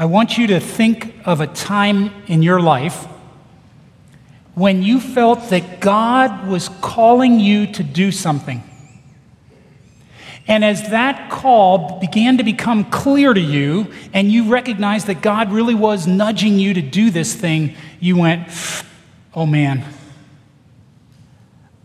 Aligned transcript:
I 0.00 0.04
want 0.04 0.38
you 0.38 0.46
to 0.46 0.60
think 0.60 1.12
of 1.24 1.40
a 1.40 1.48
time 1.48 2.12
in 2.28 2.40
your 2.40 2.60
life 2.60 3.04
when 4.54 4.80
you 4.84 5.00
felt 5.00 5.50
that 5.50 5.80
God 5.80 6.46
was 6.46 6.68
calling 6.80 7.40
you 7.40 7.66
to 7.72 7.82
do 7.82 8.12
something. 8.12 8.62
And 10.46 10.64
as 10.64 10.90
that 10.90 11.30
call 11.30 11.98
began 11.98 12.38
to 12.38 12.44
become 12.44 12.84
clear 12.84 13.34
to 13.34 13.40
you, 13.40 13.92
and 14.14 14.30
you 14.30 14.44
recognized 14.44 15.08
that 15.08 15.20
God 15.20 15.50
really 15.50 15.74
was 15.74 16.06
nudging 16.06 16.60
you 16.60 16.74
to 16.74 16.80
do 16.80 17.10
this 17.10 17.34
thing, 17.34 17.74
you 17.98 18.16
went, 18.16 18.48
oh 19.34 19.46
man, 19.46 19.84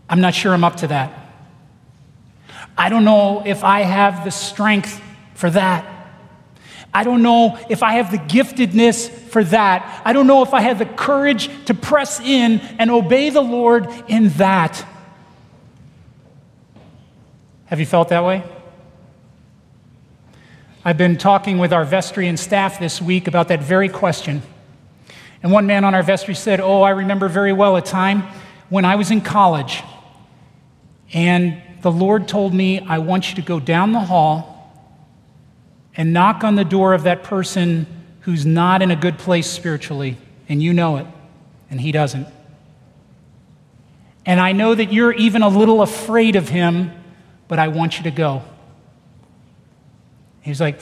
I'm 0.08 0.20
not 0.20 0.34
sure 0.34 0.54
I'm 0.54 0.62
up 0.64 0.76
to 0.76 0.86
that. 0.86 1.12
I 2.78 2.90
don't 2.90 3.04
know 3.04 3.42
if 3.44 3.64
I 3.64 3.80
have 3.80 4.24
the 4.24 4.30
strength 4.30 5.02
for 5.34 5.50
that. 5.50 5.93
I 6.94 7.02
don't 7.02 7.22
know 7.22 7.58
if 7.68 7.82
I 7.82 7.94
have 7.94 8.12
the 8.12 8.18
giftedness 8.18 9.10
for 9.10 9.42
that. 9.44 10.02
I 10.04 10.12
don't 10.12 10.28
know 10.28 10.44
if 10.44 10.54
I 10.54 10.60
have 10.60 10.78
the 10.78 10.86
courage 10.86 11.50
to 11.66 11.74
press 11.74 12.20
in 12.20 12.60
and 12.78 12.88
obey 12.88 13.30
the 13.30 13.40
Lord 13.40 13.88
in 14.06 14.28
that. 14.30 14.86
Have 17.66 17.80
you 17.80 17.86
felt 17.86 18.10
that 18.10 18.22
way? 18.24 18.44
I've 20.84 20.96
been 20.96 21.16
talking 21.16 21.58
with 21.58 21.72
our 21.72 21.84
vestry 21.84 22.28
and 22.28 22.38
staff 22.38 22.78
this 22.78 23.02
week 23.02 23.26
about 23.26 23.48
that 23.48 23.60
very 23.60 23.88
question. 23.88 24.42
And 25.42 25.50
one 25.50 25.66
man 25.66 25.82
on 25.84 25.94
our 25.94 26.02
vestry 26.04 26.34
said, 26.34 26.60
Oh, 26.60 26.82
I 26.82 26.90
remember 26.90 27.28
very 27.28 27.52
well 27.52 27.74
a 27.74 27.82
time 27.82 28.22
when 28.68 28.84
I 28.84 28.94
was 28.94 29.10
in 29.10 29.20
college, 29.20 29.82
and 31.12 31.60
the 31.82 31.90
Lord 31.90 32.28
told 32.28 32.54
me, 32.54 32.80
I 32.80 32.98
want 32.98 33.30
you 33.30 33.36
to 33.36 33.42
go 33.42 33.58
down 33.58 33.92
the 33.92 34.00
hall 34.00 34.53
and 35.96 36.12
knock 36.12 36.44
on 36.44 36.54
the 36.54 36.64
door 36.64 36.94
of 36.94 37.04
that 37.04 37.22
person 37.22 37.86
who's 38.20 38.44
not 38.44 38.82
in 38.82 38.90
a 38.90 38.96
good 38.96 39.18
place 39.18 39.48
spiritually, 39.48 40.16
and 40.48 40.62
you 40.62 40.72
know 40.72 40.96
it, 40.96 41.06
and 41.70 41.80
he 41.80 41.92
doesn't. 41.92 42.26
And 44.26 44.40
I 44.40 44.52
know 44.52 44.74
that 44.74 44.92
you're 44.92 45.12
even 45.12 45.42
a 45.42 45.48
little 45.48 45.82
afraid 45.82 46.36
of 46.36 46.48
him, 46.48 46.90
but 47.48 47.58
I 47.58 47.68
want 47.68 47.98
you 47.98 48.04
to 48.04 48.10
go. 48.10 48.42
He's 50.40 50.60
like, 50.60 50.80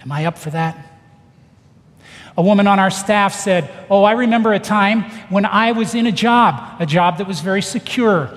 Am 0.00 0.10
I 0.10 0.24
up 0.26 0.36
for 0.36 0.50
that? 0.50 0.88
A 2.36 2.42
woman 2.42 2.66
on 2.66 2.78
our 2.78 2.90
staff 2.90 3.34
said, 3.34 3.70
Oh, 3.90 4.04
I 4.04 4.12
remember 4.12 4.52
a 4.52 4.58
time 4.58 5.02
when 5.28 5.44
I 5.44 5.72
was 5.72 5.94
in 5.94 6.06
a 6.06 6.12
job, 6.12 6.80
a 6.80 6.86
job 6.86 7.18
that 7.18 7.28
was 7.28 7.40
very 7.40 7.62
secure. 7.62 8.30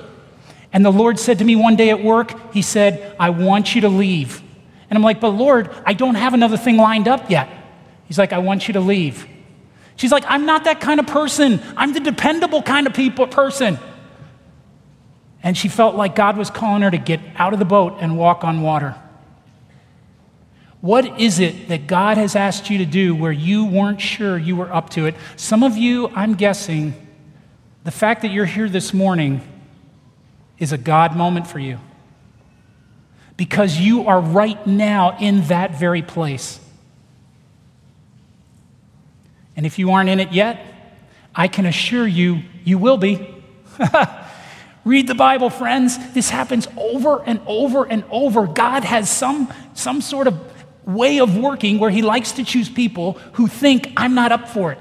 And 0.74 0.84
the 0.84 0.92
Lord 0.92 1.18
said 1.18 1.40
to 1.40 1.46
me 1.46 1.56
one 1.56 1.76
day 1.76 1.90
at 1.90 2.04
work, 2.04 2.54
He 2.54 2.62
said, 2.62 3.16
I 3.20 3.30
want 3.30 3.74
you 3.74 3.82
to 3.82 3.90
leave. 3.90 4.42
And 4.90 4.98
I'm 4.98 5.04
like, 5.04 5.20
but 5.20 5.30
Lord, 5.30 5.70
I 5.86 5.94
don't 5.94 6.16
have 6.16 6.34
another 6.34 6.58
thing 6.58 6.78
lined 6.78 7.08
up 7.08 7.30
yet. 7.30 7.50
He's 8.06 8.18
like, 8.18 8.34
I 8.34 8.38
want 8.38 8.68
you 8.68 8.74
to 8.74 8.80
leave. 8.80 9.28
She's 9.96 10.12
like, 10.12 10.26
I'm 10.28 10.46
not 10.46 10.66
that 10.66 10.82
kind 10.82 11.00
of 11.00 11.08
person. 11.08 11.62
I'm 11.76 11.94
the 11.94 12.00
dependable 12.00 12.62
kind 12.62 12.86
of 12.86 12.94
people 12.94 13.28
person. 13.28 13.80
And 15.42 15.58
she 15.58 15.70
felt 15.70 15.96
like 15.96 16.16
God 16.16 16.38
was 16.38 16.50
calling 16.50 16.82
her 16.82 16.92
to 16.92 16.98
get 16.98 17.20
out 17.36 17.54
of 17.54 17.60
the 17.60 17.66
boat 17.66 17.98
and 18.00 18.18
walk 18.18 18.44
on 18.44 18.62
water. 18.62 18.96
What 20.82 21.20
is 21.20 21.40
it 21.40 21.70
that 21.70 21.88
God 21.88 22.18
has 22.18 22.36
asked 22.36 22.70
you 22.70 22.78
to 22.80 22.86
do 22.86 23.16
where 23.16 23.32
you 23.32 23.66
weren't 23.66 24.02
sure 24.02 24.38
you 24.38 24.56
were 24.56 24.72
up 24.72 24.92
to 24.92 25.08
it? 25.08 25.16
Some 25.36 25.64
of 25.64 25.78
you, 25.78 26.10
I'm 26.10 26.36
guessing, 26.36 26.94
the 27.84 27.92
fact 27.92 28.22
that 28.22 28.30
you're 28.30 28.46
here 28.46 28.70
this 28.70 28.94
morning 28.94 29.42
is 30.60 30.72
a 30.72 30.78
God 30.78 31.16
moment 31.16 31.48
for 31.48 31.60
you 31.60 31.80
because 33.38 33.78
you 33.78 34.08
are 34.08 34.20
right 34.20 34.66
now 34.66 35.18
in 35.20 35.42
that 35.48 35.78
very 35.78 36.02
place. 36.02 36.60
And 39.56 39.66
if 39.66 39.80
you 39.80 39.92
aren't 39.92 40.10
in 40.10 40.20
it 40.20 40.32
yet, 40.32 40.66
I 41.34 41.48
can 41.48 41.66
assure 41.66 42.08
you, 42.08 42.42
you 42.64 42.78
will 42.78 42.98
be. 42.98 43.44
Read 44.86 45.08
the 45.08 45.16
Bible, 45.16 45.50
friends. 45.50 46.14
This 46.14 46.30
happens 46.30 46.68
over 46.78 47.24
and 47.24 47.42
over 47.48 47.84
and 47.86 48.04
over. 48.10 48.48
God 48.48 48.84
has 48.84 49.10
some, 49.10 49.52
some 49.74 50.02
sort 50.02 50.28
of 50.28 50.40
way 50.86 51.20
of 51.20 51.38
working 51.38 51.80
where 51.80 51.90
He 51.90 52.02
likes 52.02 52.34
to 52.34 52.44
choose 52.44 52.70
people 52.70 53.14
who 53.34 53.48
think, 53.48 53.92
I'm 53.98 54.14
not 54.14 54.32
up 54.32 54.48
for 54.48 54.72
it 54.72 54.80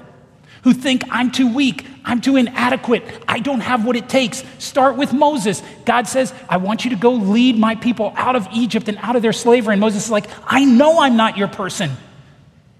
who 0.65 0.73
think 0.73 1.03
I'm 1.11 1.29
too 1.29 1.53
weak, 1.53 1.85
I'm 2.03 2.21
too 2.21 2.37
inadequate, 2.37 3.03
I 3.27 3.39
don't 3.39 3.59
have 3.59 3.85
what 3.85 3.95
it 3.95 4.09
takes. 4.09 4.43
Start 4.57 4.97
with 4.97 5.13
Moses. 5.13 5.61
God 5.85 6.07
says, 6.07 6.33
I 6.49 6.57
want 6.57 6.83
you 6.83 6.89
to 6.89 6.95
go 6.95 7.11
lead 7.11 7.55
my 7.55 7.75
people 7.75 8.11
out 8.15 8.35
of 8.35 8.47
Egypt 8.51 8.89
and 8.89 8.97
out 8.97 9.15
of 9.15 9.21
their 9.21 9.31
slavery. 9.31 9.75
And 9.75 9.79
Moses 9.79 10.05
is 10.05 10.11
like, 10.11 10.25
I 10.43 10.65
know 10.65 10.99
I'm 10.99 11.15
not 11.15 11.37
your 11.37 11.47
person. 11.47 11.91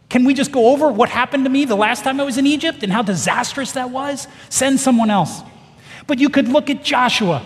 Can 0.09 0.25
we 0.25 0.33
just 0.33 0.51
go 0.51 0.73
over 0.73 0.91
what 0.91 1.09
happened 1.09 1.43
to 1.43 1.49
me 1.51 1.65
the 1.65 1.75
last 1.75 2.03
time 2.03 2.19
I 2.19 2.23
was 2.23 2.39
in 2.39 2.47
Egypt 2.47 2.81
and 2.81 2.91
how 2.91 3.03
disastrous 3.03 3.73
that 3.73 3.91
was? 3.91 4.27
Send 4.49 4.79
someone 4.79 5.11
else. 5.11 5.43
But 6.07 6.17
you 6.17 6.29
could 6.29 6.47
look 6.47 6.71
at 6.71 6.83
Joshua. 6.83 7.45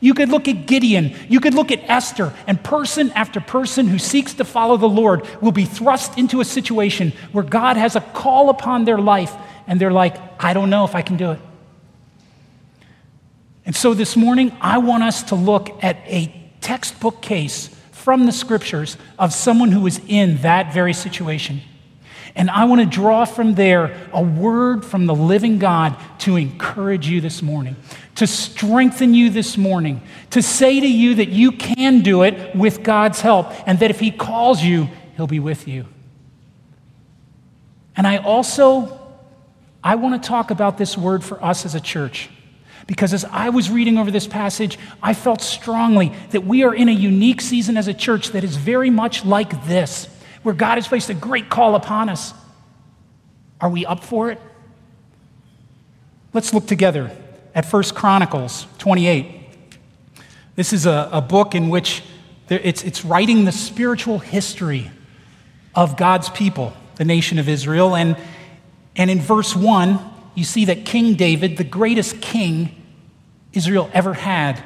You 0.00 0.14
could 0.14 0.30
look 0.30 0.48
at 0.48 0.66
Gideon. 0.66 1.14
You 1.28 1.40
could 1.40 1.52
look 1.52 1.70
at 1.70 1.80
Esther. 1.90 2.32
And 2.46 2.62
person 2.64 3.10
after 3.12 3.38
person 3.38 3.86
who 3.88 3.98
seeks 3.98 4.32
to 4.34 4.44
follow 4.46 4.78
the 4.78 4.88
Lord 4.88 5.28
will 5.42 5.52
be 5.52 5.66
thrust 5.66 6.16
into 6.16 6.40
a 6.40 6.44
situation 6.46 7.12
where 7.32 7.44
God 7.44 7.76
has 7.76 7.96
a 7.96 8.00
call 8.00 8.48
upon 8.48 8.86
their 8.86 8.98
life 8.98 9.34
and 9.66 9.80
they're 9.80 9.92
like, 9.92 10.16
I 10.42 10.52
don't 10.52 10.70
know 10.70 10.84
if 10.84 10.94
I 10.94 11.02
can 11.02 11.16
do 11.16 11.32
it. 11.32 11.40
And 13.66 13.74
so 13.74 13.94
this 13.94 14.16
morning, 14.16 14.54
I 14.60 14.78
want 14.78 15.02
us 15.02 15.22
to 15.24 15.34
look 15.34 15.82
at 15.82 15.96
a 16.06 16.52
textbook 16.60 17.22
case 17.22 17.68
from 17.92 18.26
the 18.26 18.32
scriptures 18.32 18.98
of 19.18 19.32
someone 19.32 19.72
who 19.72 19.80
was 19.80 20.00
in 20.06 20.38
that 20.38 20.74
very 20.74 20.92
situation. 20.92 21.62
And 22.36 22.50
I 22.50 22.64
want 22.64 22.80
to 22.80 22.86
draw 22.86 23.24
from 23.24 23.54
there 23.54 23.96
a 24.12 24.20
word 24.20 24.84
from 24.84 25.06
the 25.06 25.14
living 25.14 25.58
God 25.58 25.96
to 26.20 26.36
encourage 26.36 27.06
you 27.06 27.20
this 27.20 27.42
morning, 27.42 27.76
to 28.16 28.26
strengthen 28.26 29.14
you 29.14 29.30
this 29.30 29.56
morning, 29.56 30.02
to 30.30 30.42
say 30.42 30.80
to 30.80 30.86
you 30.86 31.14
that 31.14 31.28
you 31.28 31.52
can 31.52 32.00
do 32.00 32.22
it 32.22 32.54
with 32.54 32.82
God's 32.82 33.20
help, 33.20 33.46
and 33.68 33.78
that 33.78 33.90
if 33.90 34.00
He 34.00 34.10
calls 34.10 34.62
you, 34.62 34.88
He'll 35.16 35.28
be 35.28 35.40
with 35.40 35.68
you. 35.68 35.86
And 37.96 38.06
I 38.06 38.16
also 38.16 39.03
I 39.84 39.96
want 39.96 40.20
to 40.20 40.26
talk 40.26 40.50
about 40.50 40.78
this 40.78 40.96
word 40.96 41.22
for 41.22 41.42
us 41.44 41.66
as 41.66 41.74
a 41.74 41.80
church. 41.80 42.30
Because 42.86 43.12
as 43.12 43.24
I 43.26 43.50
was 43.50 43.70
reading 43.70 43.98
over 43.98 44.10
this 44.10 44.26
passage, 44.26 44.78
I 45.02 45.12
felt 45.12 45.42
strongly 45.42 46.12
that 46.30 46.44
we 46.44 46.64
are 46.64 46.74
in 46.74 46.88
a 46.88 46.92
unique 46.92 47.42
season 47.42 47.76
as 47.76 47.86
a 47.86 47.94
church 47.94 48.30
that 48.30 48.44
is 48.44 48.56
very 48.56 48.90
much 48.90 49.24
like 49.24 49.66
this, 49.66 50.08
where 50.42 50.54
God 50.54 50.76
has 50.76 50.88
placed 50.88 51.10
a 51.10 51.14
great 51.14 51.50
call 51.50 51.74
upon 51.74 52.08
us. 52.08 52.32
Are 53.60 53.68
we 53.68 53.84
up 53.86 54.02
for 54.02 54.30
it? 54.30 54.40
Let's 56.32 56.52
look 56.52 56.66
together 56.66 57.10
at 57.54 57.64
First 57.64 57.94
Chronicles 57.94 58.66
28. 58.78 59.26
This 60.56 60.72
is 60.72 60.86
a, 60.86 61.08
a 61.12 61.20
book 61.20 61.54
in 61.54 61.68
which 61.68 62.02
there, 62.48 62.60
it's, 62.62 62.82
it's 62.84 63.04
writing 63.04 63.44
the 63.44 63.52
spiritual 63.52 64.18
history 64.18 64.90
of 65.74 65.96
God's 65.96 66.28
people, 66.28 66.72
the 66.96 67.04
nation 67.04 67.38
of 67.38 67.48
Israel. 67.48 67.96
And 67.96 68.16
and 68.96 69.10
in 69.10 69.20
verse 69.20 69.56
1, 69.56 69.98
you 70.34 70.44
see 70.44 70.66
that 70.66 70.84
King 70.84 71.14
David, 71.14 71.56
the 71.56 71.64
greatest 71.64 72.20
king 72.20 72.80
Israel 73.52 73.90
ever 73.92 74.14
had, 74.14 74.62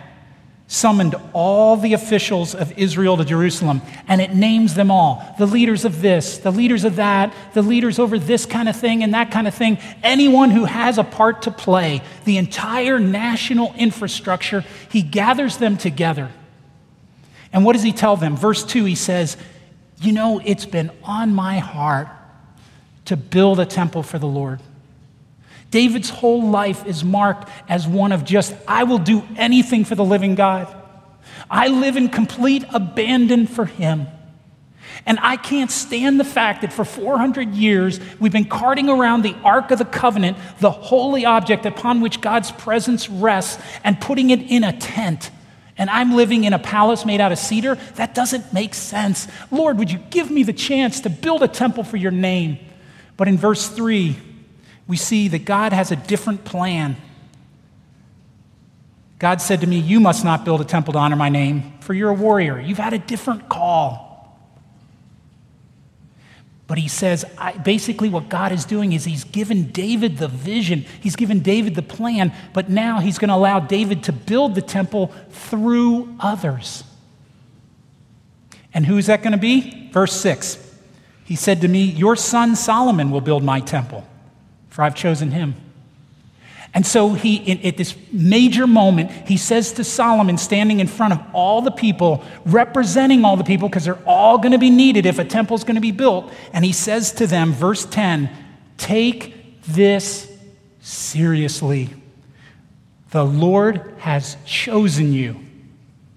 summoned 0.67 1.15
all 1.33 1.79
the 1.79 1.95
officials 1.95 2.55
of 2.55 2.77
Israel 2.79 3.17
to 3.17 3.25
Jerusalem, 3.25 3.81
and 4.07 4.21
it 4.21 4.35
names 4.35 4.75
them 4.75 4.91
all 4.91 5.35
the 5.39 5.47
leaders 5.47 5.87
of 5.87 6.03
this, 6.03 6.39
the 6.39 6.51
leaders 6.51 6.85
of 6.85 6.97
that, 6.97 7.33
the 7.55 7.63
leaders 7.63 7.99
over 7.99 8.19
this 8.19 8.45
kind 8.45 8.69
of 8.69 8.77
thing 8.77 9.03
and 9.03 9.15
that 9.15 9.31
kind 9.31 9.49
of 9.49 9.55
thing. 9.55 9.79
Anyone 10.03 10.51
who 10.51 10.67
has 10.67 10.99
a 10.99 11.05
part 11.05 11.43
to 11.43 11.51
play, 11.51 12.03
the 12.27 12.37
entire 12.37 12.99
national 12.99 13.73
infrastructure, 13.79 14.63
he 14.91 15.01
gathers 15.01 15.57
them 15.57 15.79
together. 15.79 16.31
And 17.51 17.65
what 17.65 17.73
does 17.73 17.83
he 17.83 17.93
tell 17.93 18.17
them? 18.17 18.37
Verse 18.37 18.63
2, 18.63 18.85
he 18.85 18.95
says, 18.95 19.39
You 20.03 20.13
know, 20.13 20.39
it's 20.45 20.67
been 20.67 20.91
on 21.03 21.35
my 21.35 21.61
heart 21.61 22.09
to 23.09 23.17
build 23.17 23.59
a 23.59 23.67
temple 23.67 24.03
for 24.03 24.19
the 24.19 24.27
Lord. 24.27 24.61
David's 25.71 26.11
whole 26.11 26.49
life 26.49 26.87
is 26.87 27.05
marked 27.05 27.49
as 27.69 27.87
one 27.87 28.13
of 28.13 28.25
just, 28.25 28.55
I 28.67 28.85
will 28.85 28.99
do 28.99 29.23
anything 29.37 29.85
for 29.85 29.95
the 29.95 30.05
living 30.05 30.35
God. 30.35 30.75
I 31.51 31.69
live 31.69 31.97
in 31.97 32.09
complete 32.09 32.65
abandon 32.73 33.47
for 33.47 33.65
him. 33.65 34.09
And 35.07 35.19
I 35.23 35.37
can't 35.37 35.71
stand 35.71 36.21
the 36.21 36.25
fact 36.25 36.63
that 36.63 36.73
for 36.73 36.85
400 36.85 37.55
years 37.55 37.99
we've 38.19 38.33
been 38.33 38.45
carting 38.45 38.91
around 38.91 39.23
the 39.23 39.35
Ark 39.43 39.71
of 39.71 39.79
the 39.79 39.85
Covenant, 39.87 40.37
the 40.61 40.71
holy 40.71 41.25
object 41.25 41.65
upon 41.65 42.01
which 42.01 42.21
God's 42.21 42.51
presence 42.51 43.09
rests, 43.09 43.63
and 43.85 43.99
putting 44.01 44.31
it 44.31 44.43
in 44.43 44.65
a 44.65 44.79
tent. 44.79 45.31
And 45.79 45.89
I'm 45.89 46.15
living 46.15 46.45
in 46.45 46.53
a 46.53 46.59
palace 46.59 47.07
made 47.07 47.21
out 47.21 47.33
of 47.33 47.39
cedar? 47.39 47.77
That 47.95 48.15
doesn't 48.15 48.53
make 48.53 48.75
sense. 48.75 49.29
Lord, 49.51 49.79
would 49.79 49.91
you 49.91 49.99
give 50.11 50.31
me 50.31 50.43
the 50.43 50.53
chance 50.53 51.01
to 51.01 51.11
build 51.11 51.43
a 51.43 51.49
temple 51.49 51.85
for 51.85 51.97
your 51.97 52.11
name? 52.11 52.59
But 53.19 53.29
in 53.29 53.37
verse 53.37 53.69
3, 53.69 54.17
we 54.87 54.97
see 54.97 55.29
that 55.29 55.45
God 55.45 55.75
has 55.75 55.93
a 55.93 55.97
different 55.97 56.47
plan. 56.47 56.97
God 59.19 59.43
said 59.43 59.61
to 59.61 59.67
me, 59.67 59.81
You 59.81 60.01
must 60.01 60.25
not 60.25 60.47
build 60.47 60.63
a 60.63 60.65
temple 60.65 60.95
to 60.95 60.99
honor 61.01 61.17
my 61.17 61.29
name, 61.29 61.75
for 61.81 61.93
you're 61.93 62.11
a 62.11 62.15
warrior. 62.15 62.59
You've 62.59 62.79
had 62.79 62.95
a 62.95 62.99
different 62.99 63.49
call. 63.51 64.07
But 66.69 66.79
he 66.79 66.87
says, 66.87 67.25
I, 67.37 67.53
basically, 67.53 68.09
what 68.09 68.29
God 68.29 68.53
is 68.53 68.65
doing 68.65 68.93
is 68.93 69.05
he's 69.05 69.25
given 69.25 69.73
David 69.73 70.19
the 70.19 70.29
vision, 70.29 70.85
he's 71.01 71.17
given 71.17 71.41
David 71.41 71.75
the 71.75 71.83
plan, 71.83 72.33
but 72.55 72.69
now 72.69 73.01
he's 73.01 73.19
going 73.19 73.31
to 73.31 73.35
allow 73.35 73.59
David 73.59 74.05
to 74.05 74.13
build 74.13 74.55
the 74.55 74.63
temple 74.63 75.13
through 75.31 76.15
others. 76.21 76.85
And 78.73 78.87
who's 78.87 79.07
that 79.07 79.23
going 79.23 79.33
to 79.33 79.39
be? 79.39 79.91
Verse 79.91 80.13
6. 80.13 80.68
He 81.29 81.37
said 81.37 81.61
to 81.61 81.69
me, 81.69 81.83
Your 81.85 82.17
son 82.17 82.57
Solomon 82.57 83.11
will 83.11 83.21
build 83.21 83.45
my 83.45 83.61
temple, 83.61 84.03
for 84.71 84.81
I've 84.81 84.95
chosen 84.95 85.31
him. 85.31 85.57
And 86.73 86.87
so 86.87 87.13
he, 87.13 87.37
in, 87.37 87.61
at 87.67 87.77
this 87.77 87.95
major 88.11 88.67
moment, 88.67 89.11
he 89.29 89.37
says 89.37 89.73
to 89.73 89.85
Solomon, 89.85 90.39
standing 90.39 90.81
in 90.81 90.87
front 90.87 91.13
of 91.13 91.21
all 91.35 91.61
the 91.61 91.71
people, 91.71 92.25
representing 92.47 93.27
all 93.27 93.37
the 93.37 93.45
people, 93.45 93.69
because 93.69 93.85
they're 93.85 94.03
all 94.07 94.39
going 94.39 94.53
to 94.53 94.59
be 94.59 94.71
needed 94.71 95.05
if 95.05 95.19
a 95.19 95.25
temple 95.25 95.55
is 95.55 95.65
going 95.65 95.75
to 95.75 95.83
be 95.83 95.91
built. 95.93 96.33
And 96.55 96.65
he 96.65 96.73
says 96.73 97.13
to 97.13 97.27
them, 97.27 97.53
verse 97.53 97.85
10, 97.85 98.31
take 98.79 99.63
this 99.65 100.33
seriously. 100.81 101.91
The 103.11 103.27
Lord 103.27 103.97
has 103.99 104.39
chosen 104.47 105.13
you 105.13 105.37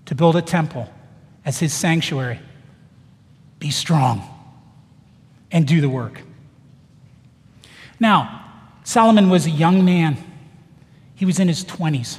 to 0.05 0.15
build 0.15 0.37
a 0.37 0.41
temple 0.41 0.89
as 1.43 1.59
his 1.59 1.73
sanctuary. 1.73 2.39
Be 3.59 3.71
strong 3.71 4.30
and 5.51 5.67
do 5.67 5.81
the 5.81 5.89
work. 5.89 6.21
Now, 7.99 8.45
Solomon 8.83 9.29
was 9.29 9.45
a 9.45 9.49
young 9.49 9.85
man. 9.85 10.17
He 11.15 11.25
was 11.25 11.39
in 11.39 11.47
his 11.47 11.63
20s. 11.65 12.17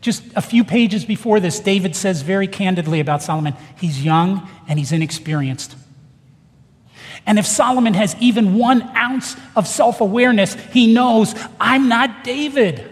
Just 0.00 0.22
a 0.36 0.42
few 0.42 0.64
pages 0.64 1.04
before 1.04 1.40
this, 1.40 1.58
David 1.58 1.96
says 1.96 2.22
very 2.22 2.46
candidly 2.46 3.00
about 3.00 3.22
Solomon 3.22 3.54
he's 3.80 4.04
young 4.04 4.48
and 4.68 4.78
he's 4.78 4.92
inexperienced. 4.92 5.74
And 7.26 7.38
if 7.38 7.46
Solomon 7.46 7.94
has 7.94 8.14
even 8.20 8.54
one 8.54 8.82
ounce 8.96 9.36
of 9.56 9.66
self 9.66 10.00
awareness, 10.00 10.54
he 10.72 10.92
knows 10.92 11.34
I'm 11.60 11.88
not 11.88 12.22
David. 12.24 12.87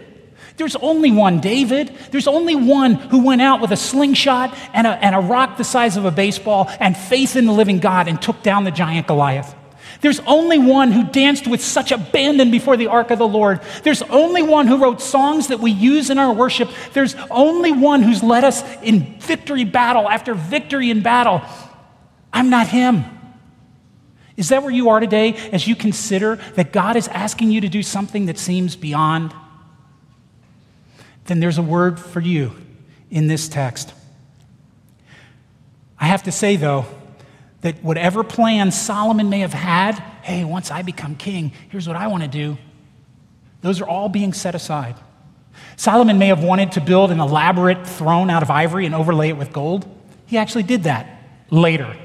There's 0.57 0.75
only 0.75 1.11
one 1.11 1.39
David. 1.39 1.95
There's 2.11 2.27
only 2.27 2.55
one 2.55 2.95
who 2.95 3.23
went 3.23 3.41
out 3.41 3.61
with 3.61 3.71
a 3.71 3.77
slingshot 3.77 4.57
and 4.73 4.87
a, 4.87 4.89
and 4.89 5.15
a 5.15 5.19
rock 5.19 5.57
the 5.57 5.63
size 5.63 5.97
of 5.97 6.05
a 6.05 6.11
baseball 6.11 6.69
and 6.79 6.97
faith 6.97 7.35
in 7.35 7.45
the 7.45 7.53
living 7.53 7.79
God 7.79 8.07
and 8.07 8.19
took 8.19 8.41
down 8.41 8.63
the 8.63 8.71
giant 8.71 9.05
Goliath. 9.05 9.53
There's 10.01 10.19
only 10.21 10.57
one 10.57 10.91
who 10.91 11.03
danced 11.03 11.47
with 11.47 11.63
such 11.63 11.91
abandon 11.91 12.51
before 12.51 12.75
the 12.75 12.87
ark 12.87 13.11
of 13.11 13.19
the 13.19 13.27
Lord. 13.27 13.61
There's 13.83 14.01
only 14.03 14.41
one 14.41 14.67
who 14.67 14.77
wrote 14.77 14.99
songs 14.99 15.47
that 15.47 15.59
we 15.59 15.71
use 15.71 16.09
in 16.09 16.17
our 16.17 16.33
worship. 16.33 16.69
There's 16.93 17.15
only 17.29 17.71
one 17.71 18.01
who's 18.01 18.21
led 18.23 18.43
us 18.43 18.63
in 18.81 19.19
victory 19.19 19.63
battle 19.63 20.09
after 20.09 20.33
victory 20.33 20.89
in 20.89 21.01
battle. 21.01 21.41
I'm 22.33 22.49
not 22.49 22.67
him. 22.67 23.05
Is 24.35 24.49
that 24.49 24.61
where 24.61 24.71
you 24.71 24.89
are 24.89 24.99
today 24.99 25.33
as 25.51 25.67
you 25.67 25.75
consider 25.75 26.35
that 26.55 26.71
God 26.71 26.95
is 26.95 27.07
asking 27.07 27.51
you 27.51 27.61
to 27.61 27.69
do 27.69 27.81
something 27.81 28.27
that 28.27 28.37
seems 28.37 28.75
beyond? 28.75 29.33
Then 31.27 31.39
there's 31.39 31.57
a 31.57 31.63
word 31.63 31.99
for 31.99 32.19
you 32.19 32.53
in 33.11 33.27
this 33.27 33.47
text. 33.47 33.93
I 35.99 36.05
have 36.05 36.23
to 36.23 36.31
say, 36.31 36.55
though, 36.55 36.85
that 37.61 37.83
whatever 37.83 38.23
plan 38.23 38.71
Solomon 38.71 39.29
may 39.29 39.39
have 39.39 39.53
had, 39.53 39.99
hey, 40.23 40.43
once 40.43 40.71
I 40.71 40.81
become 40.81 41.15
king, 41.15 41.51
here's 41.69 41.87
what 41.87 41.97
I 41.97 42.07
want 42.07 42.23
to 42.23 42.29
do, 42.29 42.57
those 43.61 43.81
are 43.81 43.87
all 43.87 44.09
being 44.09 44.33
set 44.33 44.55
aside. 44.55 44.95
Solomon 45.75 46.17
may 46.17 46.27
have 46.27 46.43
wanted 46.43 46.73
to 46.73 46.81
build 46.81 47.11
an 47.11 47.19
elaborate 47.19 47.87
throne 47.87 48.29
out 48.29 48.43
of 48.43 48.51
ivory 48.51 48.85
and 48.85 48.93
overlay 48.93 49.29
it 49.29 49.37
with 49.37 49.51
gold. 49.51 49.85
He 50.27 50.37
actually 50.37 50.63
did 50.63 50.83
that 50.83 51.21
later. 51.49 51.95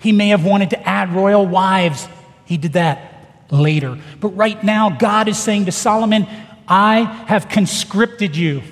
He 0.00 0.12
may 0.12 0.28
have 0.28 0.44
wanted 0.44 0.70
to 0.70 0.88
add 0.88 1.10
royal 1.12 1.46
wives. 1.46 2.08
He 2.44 2.56
did 2.56 2.72
that 2.72 3.12
later. 3.50 3.98
But 4.20 4.28
right 4.30 4.62
now, 4.64 4.90
God 4.90 5.28
is 5.28 5.38
saying 5.38 5.66
to 5.66 5.72
Solomon, 5.72 6.26
I 6.72 7.02
have 7.26 7.50
conscripted 7.50 8.34
you. 8.34 8.62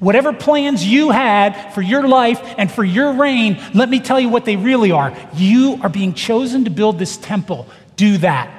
Whatever 0.00 0.32
plans 0.32 0.82
you 0.82 1.10
had 1.10 1.74
for 1.74 1.82
your 1.82 2.08
life 2.08 2.40
and 2.56 2.72
for 2.72 2.82
your 2.82 3.12
reign, 3.12 3.62
let 3.74 3.90
me 3.90 4.00
tell 4.00 4.18
you 4.18 4.30
what 4.30 4.46
they 4.46 4.56
really 4.56 4.92
are. 4.92 5.14
You 5.34 5.78
are 5.82 5.90
being 5.90 6.14
chosen 6.14 6.64
to 6.64 6.70
build 6.70 6.98
this 6.98 7.18
temple. 7.18 7.68
Do 7.96 8.16
that. 8.18 8.50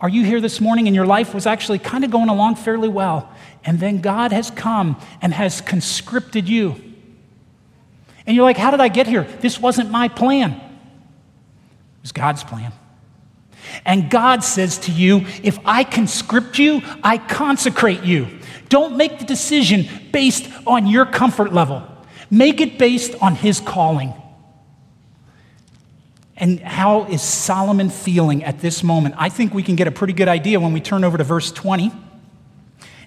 Are 0.00 0.08
you 0.08 0.24
here 0.24 0.40
this 0.40 0.58
morning 0.58 0.86
and 0.86 0.96
your 0.96 1.04
life 1.04 1.34
was 1.34 1.46
actually 1.46 1.80
kind 1.80 2.02
of 2.02 2.10
going 2.10 2.30
along 2.30 2.56
fairly 2.56 2.88
well? 2.88 3.30
And 3.62 3.78
then 3.78 4.00
God 4.00 4.32
has 4.32 4.50
come 4.50 4.98
and 5.20 5.34
has 5.34 5.60
conscripted 5.60 6.48
you. 6.48 6.76
And 8.26 8.34
you're 8.34 8.46
like, 8.46 8.56
how 8.56 8.70
did 8.70 8.80
I 8.80 8.88
get 8.88 9.06
here? 9.06 9.24
This 9.40 9.60
wasn't 9.60 9.90
my 9.90 10.08
plan, 10.08 10.52
it 10.52 10.60
was 12.00 12.12
God's 12.12 12.42
plan. 12.42 12.72
And 13.84 14.10
God 14.10 14.42
says 14.42 14.78
to 14.78 14.92
you, 14.92 15.26
if 15.42 15.58
I 15.64 15.84
conscript 15.84 16.58
you, 16.58 16.82
I 17.02 17.18
consecrate 17.18 18.02
you. 18.02 18.28
Don't 18.68 18.96
make 18.96 19.18
the 19.18 19.24
decision 19.24 19.88
based 20.12 20.48
on 20.66 20.86
your 20.86 21.06
comfort 21.06 21.52
level, 21.52 21.82
make 22.30 22.60
it 22.60 22.78
based 22.78 23.14
on 23.20 23.34
His 23.34 23.60
calling. 23.60 24.14
And 26.36 26.58
how 26.60 27.04
is 27.04 27.20
Solomon 27.20 27.90
feeling 27.90 28.44
at 28.44 28.60
this 28.60 28.82
moment? 28.82 29.14
I 29.18 29.28
think 29.28 29.52
we 29.52 29.62
can 29.62 29.76
get 29.76 29.86
a 29.86 29.90
pretty 29.90 30.14
good 30.14 30.28
idea 30.28 30.58
when 30.58 30.72
we 30.72 30.80
turn 30.80 31.04
over 31.04 31.18
to 31.18 31.24
verse 31.24 31.52
20. 31.52 31.92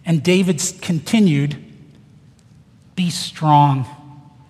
And 0.05 0.21
David's 0.21 0.71
continued 0.81 1.57
Be 2.95 3.09
strong, 3.09 3.87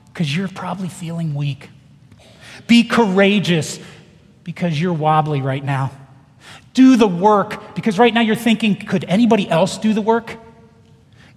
because 0.07 0.35
you're 0.35 0.49
probably 0.49 0.89
feeling 0.89 1.33
weak. 1.33 1.69
Be 2.67 2.83
courageous, 2.83 3.79
because 4.43 4.79
you're 4.79 4.93
wobbly 4.93 5.41
right 5.41 5.63
now. 5.63 5.91
Do 6.73 6.95
the 6.95 7.07
work 7.07 7.75
because 7.75 7.99
right 7.99 8.13
now 8.13 8.21
you're 8.21 8.35
thinking, 8.35 8.75
could 8.75 9.05
anybody 9.07 9.49
else 9.49 9.77
do 9.77 9.93
the 9.93 10.01
work? 10.01 10.37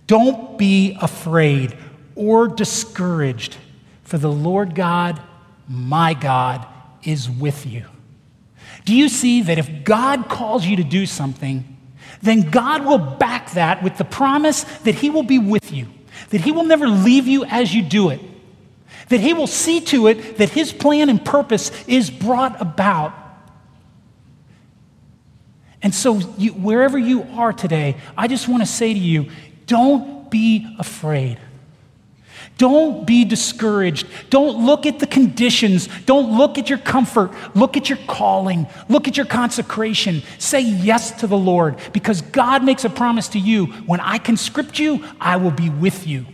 Don't 0.06 0.56
be 0.58 0.96
afraid 1.00 1.76
or 2.14 2.48
discouraged, 2.48 3.56
for 4.02 4.18
the 4.18 4.30
Lord 4.30 4.74
God, 4.74 5.20
my 5.68 6.14
God, 6.14 6.66
is 7.02 7.28
with 7.28 7.66
you. 7.66 7.84
Do 8.84 8.94
you 8.94 9.08
see 9.08 9.42
that 9.42 9.58
if 9.58 9.84
God 9.84 10.28
calls 10.28 10.64
you 10.64 10.76
to 10.76 10.84
do 10.84 11.06
something, 11.06 11.76
then 12.22 12.50
God 12.50 12.86
will 12.86 12.98
back 12.98 13.52
that 13.52 13.82
with 13.82 13.98
the 13.98 14.04
promise 14.04 14.62
that 14.84 14.94
He 14.94 15.10
will 15.10 15.22
be 15.22 15.38
with 15.38 15.72
you, 15.72 15.88
that 16.30 16.40
He 16.40 16.52
will 16.52 16.64
never 16.64 16.88
leave 16.88 17.26
you 17.26 17.44
as 17.44 17.74
you 17.74 17.82
do 17.82 18.10
it, 18.10 18.20
that 19.08 19.20
He 19.20 19.32
will 19.32 19.46
see 19.46 19.80
to 19.82 20.08
it 20.08 20.38
that 20.38 20.50
His 20.50 20.72
plan 20.72 21.08
and 21.08 21.24
purpose 21.24 21.70
is 21.86 22.10
brought 22.10 22.60
about 22.60 23.12
and 25.86 25.94
so, 25.94 26.18
you, 26.36 26.50
wherever 26.50 26.98
you 26.98 27.22
are 27.34 27.52
today, 27.52 27.96
I 28.16 28.26
just 28.26 28.48
want 28.48 28.60
to 28.60 28.66
say 28.66 28.92
to 28.92 28.98
you 28.98 29.30
don't 29.66 30.28
be 30.30 30.66
afraid. 30.80 31.38
Don't 32.58 33.06
be 33.06 33.24
discouraged. 33.24 34.08
Don't 34.28 34.66
look 34.66 34.84
at 34.84 34.98
the 34.98 35.06
conditions. 35.06 35.88
Don't 36.06 36.36
look 36.36 36.58
at 36.58 36.68
your 36.68 36.80
comfort. 36.80 37.30
Look 37.54 37.76
at 37.76 37.88
your 37.88 37.98
calling. 38.08 38.66
Look 38.88 39.06
at 39.06 39.16
your 39.16 39.26
consecration. 39.26 40.22
Say 40.38 40.62
yes 40.62 41.20
to 41.20 41.28
the 41.28 41.36
Lord 41.36 41.78
because 41.92 42.20
God 42.20 42.64
makes 42.64 42.84
a 42.84 42.90
promise 42.90 43.28
to 43.28 43.38
you 43.38 43.66
when 43.86 44.00
I 44.00 44.18
conscript 44.18 44.80
you, 44.80 45.04
I 45.20 45.36
will 45.36 45.52
be 45.52 45.70
with 45.70 46.04
you. 46.04 46.26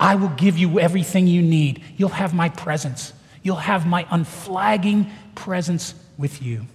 I 0.00 0.14
will 0.14 0.30
give 0.30 0.56
you 0.56 0.80
everything 0.80 1.26
you 1.26 1.42
need. 1.42 1.84
You'll 1.98 2.08
have 2.08 2.32
my 2.32 2.48
presence, 2.48 3.12
you'll 3.42 3.56
have 3.56 3.86
my 3.86 4.06
unflagging 4.10 5.10
presence 5.34 5.94
with 6.16 6.42
you. 6.42 6.66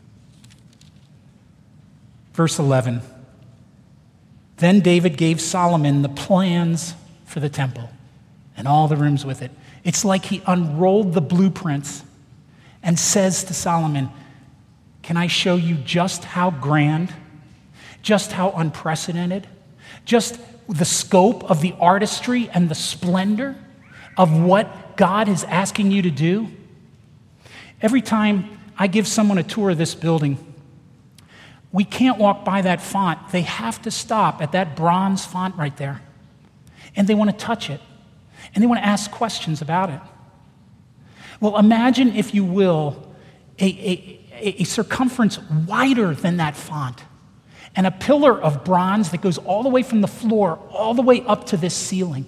Verse 2.33 2.59
11 2.59 3.01
Then 4.57 4.79
David 4.79 5.17
gave 5.17 5.41
Solomon 5.41 6.03
the 6.03 6.09
plans 6.09 6.93
for 7.25 7.39
the 7.39 7.49
temple 7.49 7.89
and 8.55 8.67
all 8.67 8.87
the 8.87 8.95
rooms 8.95 9.25
with 9.25 9.41
it. 9.41 9.51
It's 9.83 10.05
like 10.05 10.25
he 10.25 10.41
unrolled 10.45 11.13
the 11.13 11.21
blueprints 11.21 12.03
and 12.83 12.99
says 12.99 13.43
to 13.45 13.53
Solomon, 13.53 14.09
Can 15.01 15.17
I 15.17 15.27
show 15.27 15.55
you 15.55 15.75
just 15.75 16.23
how 16.23 16.51
grand, 16.51 17.13
just 18.01 18.31
how 18.31 18.51
unprecedented, 18.51 19.47
just 20.05 20.39
the 20.67 20.85
scope 20.85 21.49
of 21.49 21.61
the 21.61 21.75
artistry 21.79 22.49
and 22.49 22.69
the 22.69 22.75
splendor 22.75 23.55
of 24.17 24.31
what 24.37 24.97
God 24.97 25.27
is 25.27 25.43
asking 25.43 25.91
you 25.91 26.01
to 26.01 26.11
do? 26.11 26.47
Every 27.81 28.01
time 28.01 28.57
I 28.77 28.87
give 28.87 29.07
someone 29.07 29.37
a 29.37 29.43
tour 29.43 29.71
of 29.71 29.77
this 29.77 29.95
building, 29.95 30.37
we 31.71 31.83
can't 31.83 32.17
walk 32.17 32.45
by 32.45 32.61
that 32.61 32.81
font. 32.81 33.31
They 33.31 33.41
have 33.41 33.81
to 33.83 33.91
stop 33.91 34.41
at 34.41 34.53
that 34.53 34.75
bronze 34.75 35.25
font 35.25 35.55
right 35.55 35.75
there. 35.77 36.01
And 36.95 37.07
they 37.07 37.15
want 37.15 37.31
to 37.31 37.37
touch 37.37 37.69
it. 37.69 37.81
And 38.53 38.63
they 38.63 38.67
want 38.67 38.81
to 38.81 38.85
ask 38.85 39.11
questions 39.11 39.61
about 39.61 39.89
it. 39.89 39.99
Well, 41.41 41.57
imagine, 41.57 42.15
if 42.15 42.33
you 42.33 42.45
will, 42.45 43.13
a, 43.59 43.65
a, 43.65 44.61
a 44.61 44.63
circumference 44.63 45.39
wider 45.67 46.13
than 46.13 46.37
that 46.37 46.55
font 46.55 47.03
and 47.75 47.85
a 47.85 47.91
pillar 47.91 48.39
of 48.39 48.63
bronze 48.63 49.11
that 49.11 49.21
goes 49.21 49.37
all 49.37 49.63
the 49.63 49.69
way 49.69 49.83
from 49.83 50.01
the 50.01 50.07
floor 50.07 50.59
all 50.71 50.93
the 50.93 51.01
way 51.01 51.21
up 51.25 51.47
to 51.47 51.57
this 51.57 51.75
ceiling. 51.75 52.25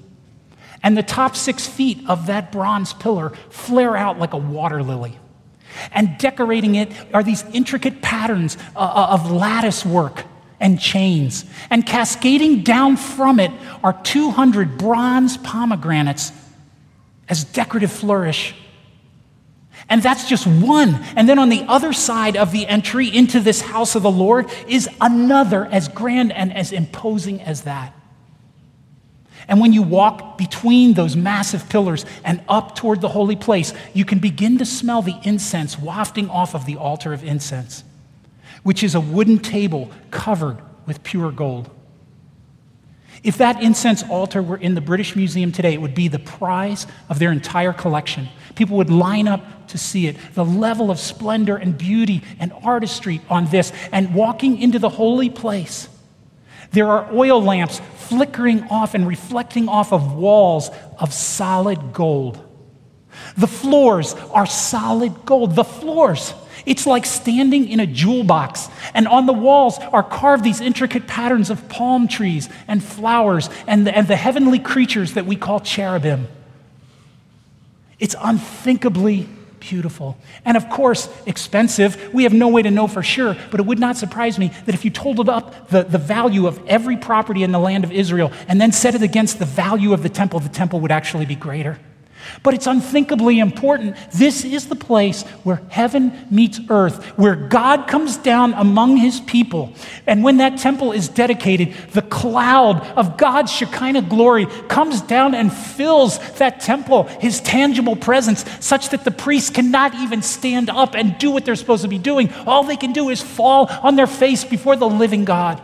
And 0.84 0.98
the 0.98 1.04
top 1.04 1.36
six 1.36 1.68
feet 1.68 2.00
of 2.08 2.28
that 2.28 2.52
bronze 2.52 2.94
pillar 2.94 3.30
flare 3.50 3.98
out 3.98 4.20
like 4.20 4.34
a 4.34 4.38
water 4.38 4.84
lily. 4.84 5.18
And 5.92 6.18
decorating 6.18 6.76
it 6.76 6.92
are 7.14 7.24
these 7.24 7.44
intricate 7.54 8.02
patterns 8.02 8.58
uh, 8.76 8.80
uh, 8.80 9.08
of 9.12 9.32
lattice 9.32 9.86
work 9.86 10.24
and 10.60 10.80
chains. 10.80 11.46
And 11.70 11.86
cascading 11.86 12.64
down 12.64 12.98
from 12.98 13.40
it 13.40 13.52
are 13.84 13.94
200 14.04 14.78
bronze 14.78 15.38
pomegranates 15.38 16.32
as 17.30 17.44
decorative 17.44 17.92
flourish. 17.92 18.56
And 19.90 20.04
that's 20.04 20.28
just 20.28 20.46
one. 20.46 20.96
And 21.16 21.30
then 21.30 21.40
on 21.40 21.50
the 21.50 21.64
other 21.68 21.94
side 21.94 22.36
of 22.36 22.52
the 22.52 22.68
entry 22.68 23.08
into 23.08 23.40
this 23.40 23.62
house 23.62 23.96
of 23.96 24.04
the 24.04 24.12
Lord 24.12 24.50
is 24.68 24.90
another 25.00 25.66
as 25.66 25.88
grand 25.88 26.34
and 26.34 26.54
as 26.54 26.72
imposing 26.72 27.42
as 27.42 27.62
that. 27.62 27.94
And 29.48 29.62
when 29.62 29.72
you 29.72 29.82
walk 29.82 30.38
between 30.38 30.94
those 30.94 31.16
massive 31.16 31.70
pillars 31.70 32.06
and 32.26 32.42
up 32.50 32.76
toward 32.76 33.00
the 33.00 33.08
holy 33.08 33.38
place, 33.38 33.74
you 33.94 34.04
can 34.04 34.20
begin 34.20 34.58
to 34.58 34.66
smell 34.66 35.02
the 35.02 35.18
incense 35.24 35.80
wafting 35.80 36.30
off 36.30 36.54
of 36.54 36.66
the 36.66 36.76
altar 36.76 37.14
of 37.14 37.24
incense, 37.24 37.86
which 38.64 38.84
is 38.84 38.94
a 38.94 39.00
wooden 39.00 39.40
table 39.40 39.90
covered 40.12 40.58
with 40.86 41.02
pure 41.04 41.32
gold. 41.32 41.70
If 43.24 43.38
that 43.38 43.62
incense 43.62 44.04
altar 44.04 44.42
were 44.42 44.58
in 44.58 44.76
the 44.76 44.82
British 44.82 45.16
Museum 45.16 45.52
today, 45.52 45.74
it 45.74 45.82
would 45.82 45.96
be 45.96 46.08
the 46.08 46.20
prize 46.20 46.88
of 47.10 47.20
their 47.20 47.32
entire 47.32 47.74
collection. 47.74 48.30
People 48.56 48.78
would 48.78 48.90
line 48.90 49.28
up 49.28 49.68
to 49.70 49.78
see 49.78 50.08
it. 50.08 50.18
The 50.34 50.46
level 50.46 50.92
of 50.92 51.00
splendor 51.00 51.58
and 51.58 51.78
beauty 51.78 52.24
and 52.40 52.54
artistry 52.64 53.22
on 53.30 53.48
this, 53.48 53.72
and 53.92 54.14
walking 54.14 54.62
into 54.62 54.80
the 54.80 54.90
holy 54.90 55.30
place. 55.30 55.90
There 56.72 56.88
are 56.88 57.12
oil 57.14 57.42
lamps 57.42 57.82
flickering 57.96 58.64
off 58.64 58.94
and 58.94 59.08
reflecting 59.08 59.68
off 59.70 59.94
of 59.94 60.14
walls 60.14 60.70
of 61.00 61.14
solid 61.14 61.94
gold. 61.94 62.44
The 63.38 63.48
floors 63.48 64.14
are 64.32 64.46
solid 64.46 65.26
gold. 65.26 65.56
The 65.56 65.64
floors. 65.64 66.34
It's 66.68 66.86
like 66.86 67.06
standing 67.06 67.70
in 67.70 67.80
a 67.80 67.88
jewel 67.88 68.26
box. 68.26 68.68
And 68.94 69.08
on 69.08 69.26
the 69.26 69.34
walls 69.34 69.80
are 69.80 70.04
carved 70.04 70.44
these 70.44 70.60
intricate 70.60 71.08
patterns 71.08 71.50
of 71.50 71.70
palm 71.70 72.10
trees 72.10 72.50
and 72.68 72.84
flowers 72.84 73.50
and 73.68 73.88
the, 73.88 73.98
and 73.98 74.06
the 74.06 74.18
heavenly 74.18 74.60
creatures 74.60 75.14
that 75.14 75.26
we 75.26 75.38
call 75.38 75.62
cherubim. 75.62 76.28
It's 78.00 78.16
unthinkably 78.22 79.30
beautiful. 79.62 80.18
And 80.44 80.58
of 80.58 80.70
course, 80.70 81.10
expensive. 81.26 82.14
We 82.14 82.24
have 82.24 82.34
no 82.34 82.50
way 82.50 82.62
to 82.62 82.70
know 82.70 82.88
for 82.88 83.02
sure, 83.02 83.38
but 83.50 83.62
it 83.62 83.66
would 83.66 83.80
not 83.80 83.96
surprise 83.96 84.38
me 84.38 84.52
that 84.66 84.76
if 84.76 84.84
you 84.84 84.92
totaled 84.92 85.30
up 85.30 85.70
the, 85.70 85.84
the 85.84 85.98
value 85.98 86.48
of 86.48 86.60
every 86.68 86.98
property 86.98 87.44
in 87.44 87.54
the 87.54 87.60
land 87.60 87.86
of 87.86 87.94
Israel 87.94 88.34
and 88.50 88.60
then 88.60 88.74
set 88.74 88.94
it 88.94 89.02
against 89.02 89.40
the 89.40 89.46
value 89.46 89.94
of 89.94 90.04
the 90.04 90.10
temple, 90.10 90.42
the 90.42 90.50
temple 90.50 90.82
would 90.82 90.92
actually 90.92 91.26
be 91.26 91.36
greater. 91.36 91.80
But 92.44 92.54
it's 92.54 92.68
unthinkably 92.68 93.40
important. 93.40 93.96
This 94.14 94.46
is 94.46 94.68
the 94.68 94.76
place 94.76 95.24
where 95.44 95.62
heaven 95.70 96.28
meets 96.30 96.60
earth, 96.70 97.04
where 97.18 97.36
God 97.36 97.88
comes 97.88 98.18
down 98.18 98.54
among 98.54 98.98
his 98.98 99.20
people. 99.22 99.74
And 100.06 100.24
when 100.24 100.38
that 100.38 100.58
temple 100.58 100.92
is 100.92 101.10
dedicated, 101.10 101.74
the 101.92 102.02
cloud 102.02 102.82
of 102.98 103.18
God's 103.18 103.52
Shekinah 103.52 104.04
glory 104.04 104.46
comes 104.68 105.02
down 105.02 105.36
and 105.36 105.52
fills 105.52 106.20
that 106.34 106.60
temple, 106.60 107.04
his 107.04 107.42
tangible 107.42 107.96
presence, 107.96 108.46
such 108.60 108.90
that 108.90 109.04
the 109.04 109.12
priests 109.12 109.50
cannot 109.50 109.96
even 109.96 110.22
stand 110.22 110.70
up 110.70 110.96
and 110.96 111.18
do 111.18 111.32
what 111.32 111.46
they're 111.46 111.56
supposed 111.56 111.84
to 111.84 111.90
be 111.90 112.00
doing. 112.00 112.32
All 112.46 112.64
they 112.64 112.78
can 112.78 112.94
do 112.94 113.10
is 113.10 113.22
fall 113.22 113.68
on 113.68 113.96
their 113.96 114.08
face 114.08 114.44
before 114.44 114.76
the 114.76 114.90
living 114.90 115.26
God. 115.26 115.62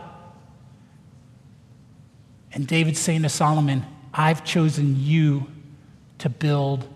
And 2.52 2.66
David's 2.66 3.00
saying 3.00 3.22
to 3.22 3.28
Solomon, 3.28 3.84
I've 4.12 4.44
chosen 4.44 4.96
you 5.00 5.48
to 6.24 6.30
build 6.30 6.88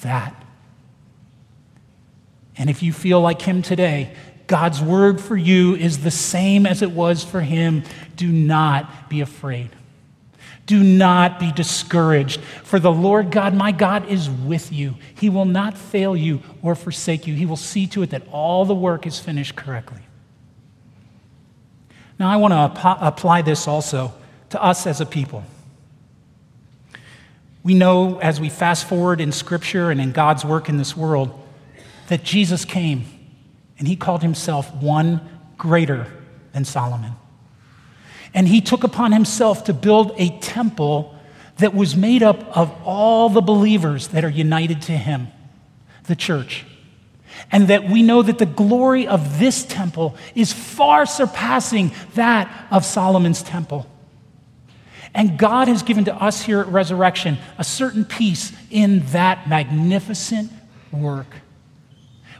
that. 0.00 0.34
And 2.56 2.70
if 2.70 2.82
you 2.82 2.94
feel 2.94 3.20
like 3.20 3.42
him 3.42 3.60
today, 3.60 4.16
God's 4.46 4.80
word 4.80 5.20
for 5.20 5.36
you 5.36 5.74
is 5.74 5.98
the 5.98 6.10
same 6.10 6.64
as 6.64 6.80
it 6.80 6.90
was 6.90 7.22
for 7.22 7.42
him. 7.42 7.84
Do 8.16 8.26
not 8.26 9.10
be 9.10 9.20
afraid. 9.20 9.68
Do 10.64 10.82
not 10.82 11.38
be 11.38 11.52
discouraged, 11.52 12.40
for 12.40 12.78
the 12.80 12.90
Lord 12.90 13.30
God, 13.30 13.52
my 13.52 13.70
God, 13.70 14.08
is 14.08 14.30
with 14.30 14.72
you. 14.72 14.94
He 15.14 15.28
will 15.28 15.44
not 15.44 15.76
fail 15.76 16.16
you 16.16 16.40
or 16.62 16.74
forsake 16.74 17.26
you. 17.26 17.34
He 17.34 17.44
will 17.44 17.56
see 17.56 17.86
to 17.88 18.02
it 18.02 18.10
that 18.10 18.22
all 18.32 18.64
the 18.64 18.74
work 18.74 19.06
is 19.06 19.20
finished 19.20 19.56
correctly. 19.56 20.00
Now, 22.18 22.30
I 22.30 22.36
want 22.36 22.52
to 22.54 23.06
apply 23.06 23.42
this 23.42 23.68
also 23.68 24.14
to 24.48 24.62
us 24.62 24.86
as 24.86 25.02
a 25.02 25.06
people. 25.06 25.44
We 27.62 27.74
know 27.74 28.18
as 28.20 28.40
we 28.40 28.48
fast 28.48 28.86
forward 28.86 29.20
in 29.20 29.32
Scripture 29.32 29.90
and 29.90 30.00
in 30.00 30.12
God's 30.12 30.44
work 30.44 30.68
in 30.68 30.76
this 30.76 30.96
world 30.96 31.38
that 32.08 32.22
Jesus 32.22 32.64
came 32.64 33.04
and 33.78 33.86
he 33.86 33.96
called 33.96 34.22
himself 34.22 34.72
one 34.74 35.20
greater 35.56 36.06
than 36.52 36.64
Solomon. 36.64 37.12
And 38.34 38.46
he 38.48 38.60
took 38.60 38.84
upon 38.84 39.12
himself 39.12 39.64
to 39.64 39.72
build 39.72 40.12
a 40.16 40.38
temple 40.38 41.14
that 41.58 41.74
was 41.74 41.96
made 41.96 42.22
up 42.22 42.56
of 42.56 42.70
all 42.84 43.28
the 43.28 43.40
believers 43.40 44.08
that 44.08 44.24
are 44.24 44.30
united 44.30 44.82
to 44.82 44.92
him, 44.92 45.28
the 46.04 46.16
church. 46.16 46.64
And 47.50 47.68
that 47.68 47.88
we 47.88 48.02
know 48.02 48.22
that 48.22 48.38
the 48.38 48.46
glory 48.46 49.06
of 49.06 49.38
this 49.38 49.64
temple 49.64 50.16
is 50.34 50.52
far 50.52 51.06
surpassing 51.06 51.92
that 52.14 52.66
of 52.70 52.84
Solomon's 52.84 53.42
temple. 53.42 53.86
And 55.18 55.36
God 55.36 55.66
has 55.66 55.82
given 55.82 56.04
to 56.04 56.14
us 56.14 56.42
here 56.42 56.60
at 56.60 56.68
Resurrection 56.68 57.38
a 57.58 57.64
certain 57.64 58.04
piece 58.04 58.52
in 58.70 59.04
that 59.06 59.48
magnificent 59.48 60.52
work. 60.92 61.26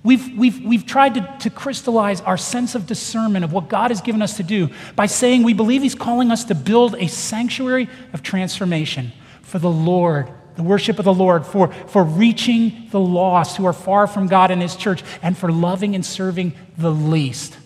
We've, 0.05 0.39
we've, 0.39 0.65
we've 0.65 0.87
tried 0.87 1.15
to, 1.15 1.37
to 1.41 1.51
crystallize 1.51 2.21
our 2.21 2.37
sense 2.37 2.77
of 2.77 2.87
discernment 2.87 3.45
of 3.45 3.53
what 3.53 3.69
God 3.69 3.91
has 3.91 4.01
given 4.01 4.23
us 4.23 4.37
to 4.37 4.45
do 4.45 4.71
by 4.95 5.07
saying 5.07 5.43
we 5.43 5.55
believe 5.55 5.83
He's 5.83 5.97
calling 5.97 6.31
us 6.31 6.45
to 6.45 6.55
build 6.55 6.95
a 6.95 7.09
sanctuary 7.09 7.89
of 8.13 8.23
transformation 8.23 9.11
for 9.43 9.59
the 9.59 9.69
Lord, 9.69 10.31
the 10.55 10.63
worship 10.63 11.01
of 11.01 11.05
the 11.05 11.13
Lord, 11.13 11.45
for, 11.45 11.73
for 11.89 12.05
reaching 12.05 12.87
the 12.93 13.01
lost 13.01 13.57
who 13.57 13.67
are 13.67 13.73
far 13.73 14.07
from 14.07 14.29
God 14.29 14.53
and 14.53 14.63
His 14.63 14.77
church, 14.77 15.03
and 15.21 15.37
for 15.37 15.51
loving 15.51 15.97
and 15.97 16.07
serving 16.07 16.53
the 16.77 16.93
least. 16.93 17.57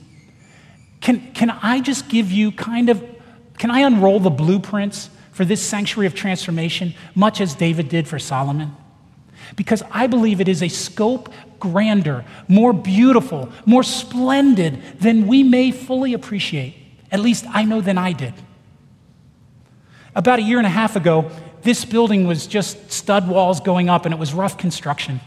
Can, 1.03 1.35
can 1.35 1.51
I 1.51 1.81
just 1.81 2.09
give 2.09 2.33
you 2.33 2.51
kind 2.51 2.89
of 2.89 3.12
can 3.63 3.71
I 3.71 3.83
unroll 3.83 4.19
the 4.19 4.29
blueprints 4.29 5.09
for 5.31 5.45
this 5.45 5.63
sanctuary 5.63 6.09
of 6.09 6.17
transformation, 6.17 6.95
much 7.15 7.41
as 7.41 7.55
David 7.55 7.89
did 7.89 8.09
for 8.09 8.19
Solomon? 8.19 8.75
Because 9.55 9.85
I 9.93 10.09
believe 10.09 10.41
it 10.41 10.49
is 10.49 10.65
a 10.65 10.69
scope 10.69 11.33
grander, 11.61 12.25
more 12.49 12.73
beautiful, 12.73 13.53
more 13.65 13.85
splendid 13.85 14.83
than 14.99 15.29
we 15.29 15.45
may 15.45 15.71
fully 15.71 16.13
appreciate. 16.13 16.75
At 17.13 17.21
least 17.21 17.45
I 17.51 17.65
know 17.65 17.81
than 17.81 17.99
I 17.99 18.11
did. 18.11 18.35
About 20.17 20.41
a 20.41 20.43
year 20.43 20.59
and 20.59 20.67
a 20.67 20.71
half 20.71 20.97
ago, 20.97 21.31
this 21.63 21.85
building 21.85 22.27
was 22.27 22.49
just 22.49 22.91
stud 22.91 23.29
walls 23.29 23.61
going 23.61 23.89
up 23.89 24.07
and 24.07 24.13
it 24.13 24.19
was 24.19 24.35
rough 24.35 24.59
construction. 24.59 25.21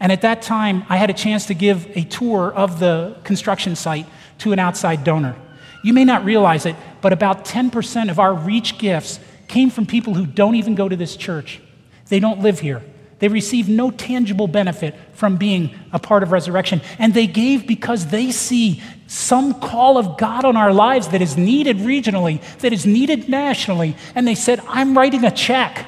And 0.00 0.12
at 0.12 0.20
that 0.20 0.42
time, 0.42 0.84
I 0.90 0.98
had 0.98 1.08
a 1.08 1.14
chance 1.14 1.46
to 1.46 1.54
give 1.54 1.96
a 1.96 2.04
tour 2.04 2.52
of 2.52 2.78
the 2.78 3.16
construction 3.24 3.74
site 3.74 4.04
to 4.40 4.52
an 4.52 4.58
outside 4.58 5.02
donor. 5.02 5.34
You 5.82 5.92
may 5.94 6.04
not 6.04 6.24
realize 6.24 6.66
it, 6.66 6.76
but 7.00 7.12
about 7.12 7.44
10% 7.44 8.10
of 8.10 8.18
our 8.18 8.34
reach 8.34 8.78
gifts 8.78 9.20
came 9.46 9.70
from 9.70 9.86
people 9.86 10.14
who 10.14 10.26
don't 10.26 10.56
even 10.56 10.74
go 10.74 10.88
to 10.88 10.96
this 10.96 11.16
church. 11.16 11.60
They 12.08 12.20
don't 12.20 12.40
live 12.40 12.60
here. 12.60 12.82
They 13.18 13.28
receive 13.28 13.68
no 13.68 13.90
tangible 13.90 14.46
benefit 14.46 14.94
from 15.12 15.36
being 15.36 15.74
a 15.92 15.98
part 15.98 16.22
of 16.22 16.30
resurrection. 16.30 16.80
And 16.98 17.12
they 17.14 17.26
gave 17.26 17.66
because 17.66 18.06
they 18.06 18.30
see 18.30 18.82
some 19.08 19.60
call 19.60 19.98
of 19.98 20.18
God 20.18 20.44
on 20.44 20.56
our 20.56 20.72
lives 20.72 21.08
that 21.08 21.20
is 21.20 21.36
needed 21.36 21.78
regionally, 21.78 22.40
that 22.58 22.72
is 22.72 22.86
needed 22.86 23.28
nationally. 23.28 23.96
And 24.14 24.26
they 24.26 24.36
said, 24.36 24.60
I'm 24.68 24.96
writing 24.96 25.24
a 25.24 25.30
check 25.30 25.86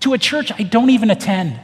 to 0.00 0.12
a 0.12 0.18
church 0.18 0.52
I 0.52 0.62
don't 0.62 0.90
even 0.90 1.10
attend. 1.10 1.58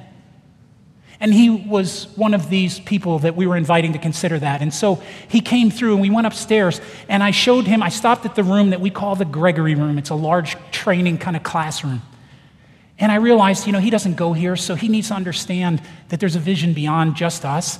And 1.18 1.32
he 1.32 1.48
was 1.48 2.08
one 2.16 2.34
of 2.34 2.50
these 2.50 2.78
people 2.80 3.20
that 3.20 3.36
we 3.36 3.46
were 3.46 3.56
inviting 3.56 3.92
to 3.94 3.98
consider 3.98 4.38
that. 4.38 4.60
And 4.60 4.72
so 4.72 5.02
he 5.28 5.40
came 5.40 5.70
through 5.70 5.94
and 5.94 6.02
we 6.02 6.10
went 6.10 6.26
upstairs 6.26 6.80
and 7.08 7.22
I 7.22 7.30
showed 7.30 7.66
him, 7.66 7.82
I 7.82 7.88
stopped 7.88 8.26
at 8.26 8.34
the 8.34 8.44
room 8.44 8.70
that 8.70 8.80
we 8.80 8.90
call 8.90 9.16
the 9.16 9.24
Gregory 9.24 9.74
Room. 9.74 9.96
It's 9.98 10.10
a 10.10 10.14
large 10.14 10.56
training 10.72 11.18
kind 11.18 11.36
of 11.36 11.42
classroom. 11.42 12.02
And 12.98 13.12
I 13.12 13.16
realized, 13.16 13.66
you 13.66 13.72
know, 13.72 13.78
he 13.78 13.90
doesn't 13.90 14.16
go 14.16 14.32
here, 14.32 14.56
so 14.56 14.74
he 14.74 14.88
needs 14.88 15.08
to 15.08 15.14
understand 15.14 15.82
that 16.08 16.18
there's 16.18 16.36
a 16.36 16.40
vision 16.40 16.72
beyond 16.72 17.14
just 17.14 17.44
us. 17.44 17.78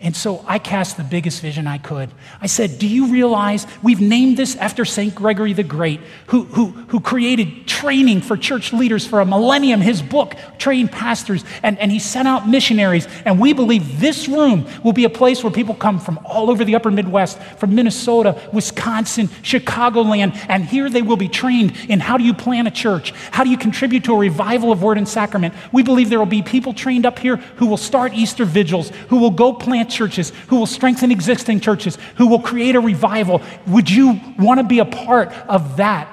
And 0.00 0.14
so 0.14 0.44
I 0.46 0.60
cast 0.60 0.96
the 0.96 1.02
biggest 1.02 1.42
vision 1.42 1.66
I 1.66 1.78
could. 1.78 2.10
I 2.40 2.46
said, 2.46 2.78
Do 2.78 2.86
you 2.86 3.08
realize 3.08 3.66
we've 3.82 4.00
named 4.00 4.36
this 4.36 4.54
after 4.54 4.84
St. 4.84 5.12
Gregory 5.12 5.54
the 5.54 5.64
Great, 5.64 6.00
who, 6.28 6.44
who, 6.44 6.66
who 6.66 7.00
created 7.00 7.66
training 7.66 8.20
for 8.20 8.36
church 8.36 8.72
leaders 8.72 9.04
for 9.04 9.20
a 9.20 9.26
millennium? 9.26 9.80
His 9.80 10.00
book 10.00 10.36
trained 10.56 10.92
pastors, 10.92 11.44
and, 11.64 11.76
and 11.80 11.90
he 11.90 11.98
sent 11.98 12.28
out 12.28 12.48
missionaries. 12.48 13.08
And 13.24 13.40
we 13.40 13.52
believe 13.52 13.98
this 13.98 14.28
room 14.28 14.68
will 14.84 14.92
be 14.92 15.02
a 15.02 15.10
place 15.10 15.42
where 15.42 15.52
people 15.52 15.74
come 15.74 15.98
from 15.98 16.20
all 16.24 16.48
over 16.48 16.64
the 16.64 16.76
upper 16.76 16.92
Midwest, 16.92 17.36
from 17.58 17.74
Minnesota, 17.74 18.40
Wisconsin, 18.52 19.26
Chicagoland, 19.26 20.46
and 20.48 20.64
here 20.64 20.88
they 20.88 21.02
will 21.02 21.16
be 21.16 21.28
trained 21.28 21.76
in 21.88 21.98
how 21.98 22.16
do 22.16 22.22
you 22.22 22.34
plan 22.34 22.68
a 22.68 22.70
church? 22.70 23.10
How 23.32 23.42
do 23.42 23.50
you 23.50 23.58
contribute 23.58 24.04
to 24.04 24.14
a 24.14 24.18
revival 24.18 24.70
of 24.70 24.80
word 24.80 24.96
and 24.96 25.08
sacrament? 25.08 25.54
We 25.72 25.82
believe 25.82 26.08
there 26.08 26.20
will 26.20 26.26
be 26.26 26.42
people 26.42 26.72
trained 26.72 27.04
up 27.04 27.18
here 27.18 27.38
who 27.56 27.66
will 27.66 27.76
start 27.76 28.14
Easter 28.14 28.44
vigils, 28.44 28.90
who 29.08 29.16
will 29.16 29.32
go 29.32 29.52
plant 29.52 29.87
plant 29.88 29.90
churches, 29.90 30.32
who 30.48 30.56
will 30.56 30.66
strengthen 30.66 31.10
existing 31.10 31.60
churches, 31.60 31.98
who 32.16 32.26
will 32.28 32.40
create 32.40 32.76
a 32.76 32.80
revival. 32.80 33.42
Would 33.66 33.90
you 33.90 34.20
want 34.38 34.60
to 34.60 34.64
be 34.64 34.78
a 34.78 34.84
part 34.84 35.32
of 35.48 35.78
that? 35.78 36.08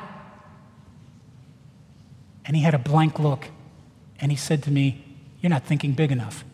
And 2.45 2.55
he 2.55 2.63
had 2.63 2.73
a 2.73 2.79
blank 2.79 3.19
look 3.19 3.47
and 4.19 4.31
he 4.31 4.37
said 4.37 4.63
to 4.63 4.71
me, 4.71 5.03
You're 5.41 5.49
not 5.49 5.65
thinking 5.65 5.93
big 5.93 6.11
enough. 6.11 6.45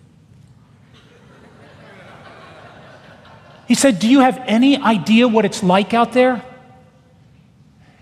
He 3.67 3.75
said, 3.75 3.99
Do 3.99 4.07
you 4.09 4.21
have 4.21 4.41
any 4.47 4.77
idea 4.77 5.27
what 5.27 5.45
it's 5.45 5.63
like 5.63 5.93
out 5.93 6.13
there? 6.13 6.43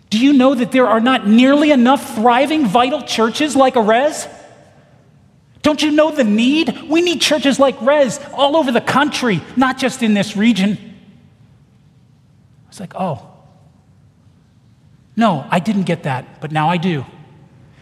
Do 0.10 0.18
you 0.18 0.34
know 0.34 0.56
that 0.56 0.72
there 0.72 0.88
are 0.88 1.00
not 1.00 1.28
nearly 1.28 1.70
enough 1.70 2.16
thriving, 2.16 2.66
vital 2.66 3.04
churches 3.04 3.56
like 3.56 3.76
Arez? 3.76 4.28
Don't 5.62 5.82
you 5.82 5.92
know 5.92 6.12
the 6.12 6.24
need? 6.24 6.84
We 6.84 7.02
need 7.02 7.22
churches 7.22 7.60
like 7.60 7.80
Res 7.82 8.20
all 8.34 8.56
over 8.56 8.72
the 8.72 8.82
country, 8.82 9.42
not 9.56 9.78
just 9.78 10.02
in 10.02 10.14
this 10.14 10.36
region. 10.38 10.78
I 12.66 12.68
was 12.70 12.80
like, 12.80 12.94
oh. 12.96 13.26
No, 15.16 15.46
I 15.50 15.60
didn't 15.60 15.84
get 15.84 16.04
that, 16.04 16.40
but 16.40 16.52
now 16.52 16.70
I 16.70 16.78
do. 16.78 17.06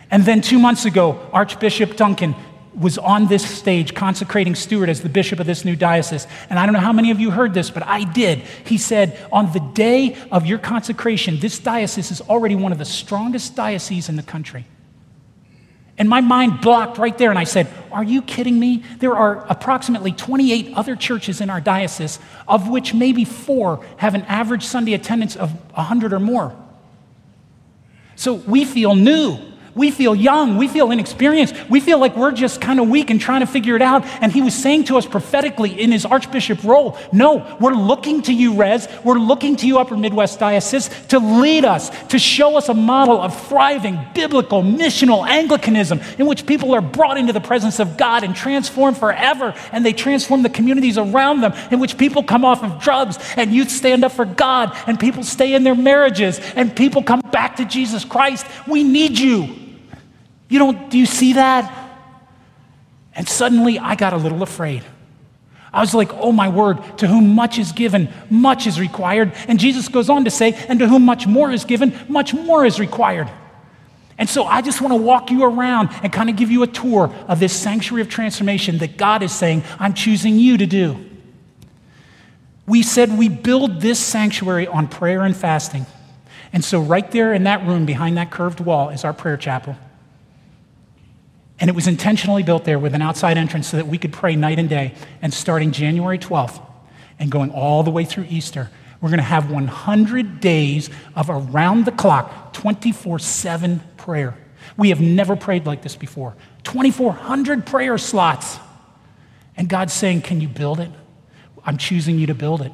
And 0.09 0.25
then 0.25 0.41
two 0.41 0.57
months 0.57 0.85
ago, 0.85 1.29
Archbishop 1.31 1.95
Duncan 1.95 2.35
was 2.73 2.97
on 2.97 3.27
this 3.27 3.47
stage 3.47 3.93
consecrating 3.93 4.55
Stewart 4.55 4.89
as 4.89 5.01
the 5.01 5.09
bishop 5.09 5.39
of 5.39 5.45
this 5.45 5.65
new 5.65 5.75
diocese. 5.75 6.27
And 6.49 6.57
I 6.57 6.65
don't 6.65 6.73
know 6.73 6.79
how 6.79 6.93
many 6.93 7.11
of 7.11 7.19
you 7.19 7.31
heard 7.31 7.53
this, 7.53 7.69
but 7.69 7.83
I 7.85 8.03
did. 8.03 8.39
He 8.65 8.77
said, 8.77 9.19
On 9.31 9.51
the 9.51 9.59
day 9.59 10.15
of 10.31 10.45
your 10.45 10.59
consecration, 10.59 11.39
this 11.39 11.59
diocese 11.59 12.11
is 12.11 12.21
already 12.21 12.55
one 12.55 12.71
of 12.71 12.77
the 12.77 12.85
strongest 12.85 13.55
dioceses 13.55 14.09
in 14.09 14.15
the 14.15 14.23
country. 14.23 14.65
And 15.97 16.07
my 16.07 16.21
mind 16.21 16.61
blocked 16.61 16.99
right 16.99 17.17
there, 17.17 17.31
and 17.31 17.39
I 17.39 17.43
said, 17.43 17.67
Are 17.91 18.03
you 18.03 18.21
kidding 18.21 18.59
me? 18.59 18.83
There 18.99 19.15
are 19.15 19.45
approximately 19.49 20.11
28 20.11 20.73
other 20.75 20.95
churches 20.95 21.41
in 21.41 21.49
our 21.49 21.59
diocese, 21.59 22.19
of 22.47 22.69
which 22.69 22.93
maybe 22.93 23.25
four 23.25 23.83
have 23.97 24.13
an 24.13 24.21
average 24.23 24.63
Sunday 24.63 24.93
attendance 24.93 25.35
of 25.35 25.51
100 25.75 26.13
or 26.13 26.19
more. 26.19 26.55
So 28.15 28.33
we 28.33 28.63
feel 28.65 28.95
new. 28.95 29.39
We 29.77 29.91
feel 29.91 30.15
young. 30.15 30.57
We 30.57 30.67
feel 30.67 30.89
inexperienced. 30.89 31.55
We 31.69 31.79
feel 31.79 31.99
like 31.99 32.17
we're 32.17 32.31
just 32.31 32.59
kind 32.59 32.79
of 32.79 32.89
weak 32.89 33.11
and 33.11 33.21
trying 33.21 33.41
to 33.41 33.45
figure 33.45 33.75
it 33.75 33.81
out. 33.83 34.03
And 34.21 34.31
he 34.31 34.41
was 34.41 34.55
saying 34.55 34.85
to 34.85 34.97
us 34.97 35.05
prophetically 35.05 35.79
in 35.79 35.91
his 35.91 36.03
archbishop 36.03 36.63
role 36.63 36.97
no, 37.13 37.57
we're 37.59 37.73
looking 37.73 38.23
to 38.23 38.33
you, 38.33 38.55
Res. 38.55 38.87
We're 39.03 39.19
looking 39.19 39.55
to 39.57 39.67
you, 39.67 39.77
Upper 39.77 39.95
Midwest 39.95 40.39
Diocese, 40.39 40.89
to 41.09 41.19
lead 41.19 41.63
us, 41.63 41.91
to 42.07 42.17
show 42.17 42.57
us 42.57 42.69
a 42.69 42.73
model 42.73 43.21
of 43.21 43.39
thriving, 43.47 43.99
biblical, 44.15 44.63
missional 44.63 45.27
Anglicanism 45.27 46.01
in 46.17 46.25
which 46.25 46.47
people 46.47 46.73
are 46.73 46.81
brought 46.81 47.17
into 47.17 47.31
the 47.31 47.39
presence 47.39 47.79
of 47.79 47.97
God 47.97 48.23
and 48.23 48.35
transformed 48.35 48.97
forever. 48.97 49.53
And 49.71 49.85
they 49.85 49.93
transform 49.93 50.41
the 50.41 50.49
communities 50.49 50.97
around 50.97 51.41
them, 51.41 51.53
in 51.71 51.79
which 51.79 51.97
people 51.99 52.23
come 52.23 52.43
off 52.43 52.63
of 52.63 52.81
drugs 52.81 53.19
and 53.35 53.53
youth 53.53 53.69
stand 53.69 54.03
up 54.03 54.11
for 54.11 54.25
God 54.25 54.75
and 54.87 54.99
people 54.99 55.23
stay 55.23 55.53
in 55.53 55.63
their 55.63 55.75
marriages 55.75 56.39
and 56.55 56.75
people 56.75 57.03
come 57.03 57.21
back 57.31 57.57
to 57.57 57.65
Jesus 57.65 58.03
Christ. 58.03 58.47
We 58.67 58.83
need 58.83 59.19
you. 59.19 59.66
You 60.49 60.59
don't, 60.59 60.89
do 60.89 60.97
you 60.97 61.05
see 61.05 61.33
that? 61.33 61.73
And 63.13 63.27
suddenly 63.27 63.79
I 63.79 63.95
got 63.95 64.13
a 64.13 64.17
little 64.17 64.43
afraid. 64.43 64.83
I 65.73 65.81
was 65.81 65.93
like, 65.93 66.13
oh 66.13 66.31
my 66.31 66.49
word, 66.49 66.79
to 66.99 67.07
whom 67.07 67.35
much 67.35 67.59
is 67.59 67.71
given, 67.71 68.09
much 68.29 68.67
is 68.67 68.79
required. 68.79 69.33
And 69.47 69.59
Jesus 69.59 69.89
goes 69.89 70.09
on 70.09 70.23
to 70.25 70.31
say, 70.31 70.53
and 70.67 70.79
to 70.79 70.87
whom 70.87 71.03
much 71.03 71.27
more 71.27 71.51
is 71.51 71.65
given, 71.65 71.97
much 72.07 72.33
more 72.33 72.65
is 72.65 72.79
required. 72.79 73.29
And 74.17 74.27
so 74.27 74.45
I 74.45 74.61
just 74.61 74.81
want 74.81 74.93
to 74.93 75.01
walk 75.01 75.29
you 75.29 75.43
around 75.43 75.89
and 76.01 76.11
kind 76.11 76.29
of 76.29 76.35
give 76.35 76.49
you 76.49 76.63
a 76.63 76.67
tour 76.67 77.13
of 77.27 77.39
this 77.39 77.55
sanctuary 77.55 78.01
of 78.01 78.09
transformation 78.09 78.79
that 78.79 78.97
God 78.97 79.21
is 79.21 79.31
saying, 79.31 79.63
I'm 79.77 79.93
choosing 79.93 80.39
you 80.39 80.57
to 80.57 80.65
do. 80.65 80.97
We 82.65 82.81
said 82.81 83.17
we 83.17 83.29
build 83.29 83.79
this 83.79 83.99
sanctuary 83.99 84.67
on 84.67 84.87
prayer 84.87 85.21
and 85.21 85.35
fasting. 85.35 85.85
And 86.51 86.63
so, 86.63 86.81
right 86.81 87.09
there 87.11 87.33
in 87.33 87.43
that 87.43 87.65
room 87.65 87.85
behind 87.85 88.17
that 88.17 88.31
curved 88.31 88.59
wall 88.59 88.89
is 88.89 89.03
our 89.03 89.13
prayer 89.13 89.37
chapel. 89.37 89.77
And 91.59 91.69
it 91.69 91.75
was 91.75 91.87
intentionally 91.87 92.43
built 92.43 92.65
there 92.65 92.77
with 92.77 92.93
an 92.93 93.01
outside 93.01 93.37
entrance 93.37 93.67
so 93.67 93.77
that 93.77 93.87
we 93.87 93.97
could 93.97 94.13
pray 94.13 94.35
night 94.35 94.59
and 94.59 94.69
day. 94.69 94.93
And 95.21 95.33
starting 95.33 95.71
January 95.71 96.19
12th 96.19 96.61
and 97.19 97.31
going 97.31 97.51
all 97.51 97.83
the 97.83 97.89
way 97.89 98.05
through 98.05 98.25
Easter, 98.29 98.69
we're 99.01 99.09
going 99.09 99.17
to 99.17 99.23
have 99.23 99.51
100 99.51 100.39
days 100.39 100.89
of 101.15 101.29
around 101.29 101.85
the 101.85 101.91
clock, 101.91 102.53
24 102.53 103.19
7 103.19 103.81
prayer. 103.97 104.37
We 104.75 104.89
have 104.89 105.01
never 105.01 105.35
prayed 105.35 105.65
like 105.65 105.81
this 105.81 105.95
before. 105.95 106.35
2,400 106.63 107.65
prayer 107.65 107.97
slots. 107.97 108.59
And 109.55 109.67
God's 109.67 109.93
saying, 109.93 110.21
Can 110.21 110.41
you 110.41 110.47
build 110.47 110.79
it? 110.79 110.91
I'm 111.63 111.77
choosing 111.77 112.19
you 112.19 112.27
to 112.27 112.35
build 112.35 112.61
it. 112.61 112.71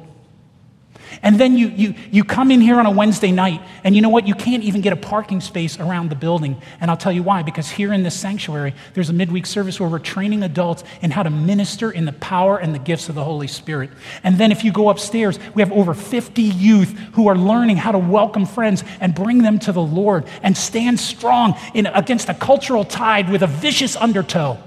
And 1.22 1.38
then 1.38 1.56
you, 1.56 1.68
you, 1.68 1.94
you 2.10 2.24
come 2.24 2.50
in 2.50 2.60
here 2.60 2.78
on 2.78 2.86
a 2.86 2.90
Wednesday 2.90 3.32
night, 3.32 3.60
and 3.82 3.94
you 3.94 4.02
know 4.02 4.08
what? 4.08 4.26
You 4.26 4.34
can't 4.34 4.62
even 4.62 4.80
get 4.80 4.92
a 4.92 4.96
parking 4.96 5.40
space 5.40 5.78
around 5.78 6.10
the 6.10 6.16
building. 6.16 6.60
And 6.80 6.90
I'll 6.90 6.96
tell 6.96 7.12
you 7.12 7.22
why. 7.22 7.42
Because 7.42 7.70
here 7.70 7.92
in 7.92 8.02
this 8.02 8.18
sanctuary, 8.18 8.74
there's 8.94 9.10
a 9.10 9.12
midweek 9.12 9.46
service 9.46 9.78
where 9.78 9.88
we're 9.88 9.98
training 9.98 10.42
adults 10.42 10.84
in 11.02 11.10
how 11.10 11.22
to 11.22 11.30
minister 11.30 11.90
in 11.90 12.04
the 12.04 12.12
power 12.12 12.58
and 12.58 12.74
the 12.74 12.78
gifts 12.78 13.08
of 13.08 13.14
the 13.14 13.24
Holy 13.24 13.46
Spirit. 13.46 13.90
And 14.22 14.38
then 14.38 14.52
if 14.52 14.64
you 14.64 14.72
go 14.72 14.88
upstairs, 14.88 15.38
we 15.54 15.62
have 15.62 15.72
over 15.72 15.94
50 15.94 16.42
youth 16.42 16.90
who 17.14 17.28
are 17.28 17.36
learning 17.36 17.76
how 17.76 17.92
to 17.92 17.98
welcome 17.98 18.46
friends 18.46 18.84
and 19.00 19.14
bring 19.14 19.38
them 19.38 19.58
to 19.60 19.72
the 19.72 19.82
Lord 19.82 20.26
and 20.42 20.56
stand 20.56 20.98
strong 20.98 21.58
in, 21.74 21.86
against 21.86 22.28
a 22.28 22.34
cultural 22.34 22.84
tide 22.84 23.30
with 23.30 23.42
a 23.42 23.46
vicious 23.46 23.96
undertow. 23.96 24.58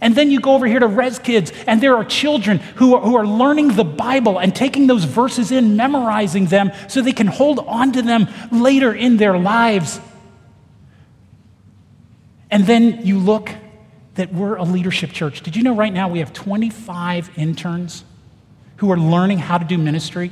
And 0.00 0.14
then 0.14 0.30
you 0.30 0.40
go 0.40 0.54
over 0.54 0.66
here 0.66 0.80
to 0.80 0.86
Res 0.86 1.18
Kids, 1.18 1.52
and 1.66 1.80
there 1.80 1.96
are 1.96 2.04
children 2.04 2.58
who 2.76 2.94
are, 2.94 3.00
who 3.00 3.16
are 3.16 3.26
learning 3.26 3.76
the 3.76 3.84
Bible 3.84 4.38
and 4.38 4.54
taking 4.54 4.86
those 4.86 5.04
verses 5.04 5.52
in, 5.52 5.76
memorizing 5.76 6.46
them, 6.46 6.72
so 6.88 7.00
they 7.00 7.12
can 7.12 7.26
hold 7.26 7.60
on 7.60 7.92
to 7.92 8.02
them 8.02 8.28
later 8.50 8.92
in 8.92 9.16
their 9.16 9.38
lives. 9.38 10.00
And 12.50 12.66
then 12.66 13.04
you 13.04 13.18
look 13.18 13.50
that 14.14 14.32
we're 14.32 14.56
a 14.56 14.64
leadership 14.64 15.10
church. 15.10 15.42
Did 15.42 15.56
you 15.56 15.62
know 15.62 15.74
right 15.74 15.92
now 15.92 16.08
we 16.08 16.20
have 16.20 16.32
25 16.32 17.36
interns 17.36 18.04
who 18.76 18.90
are 18.92 18.98
learning 18.98 19.38
how 19.38 19.58
to 19.58 19.64
do 19.64 19.76
ministry? 19.76 20.30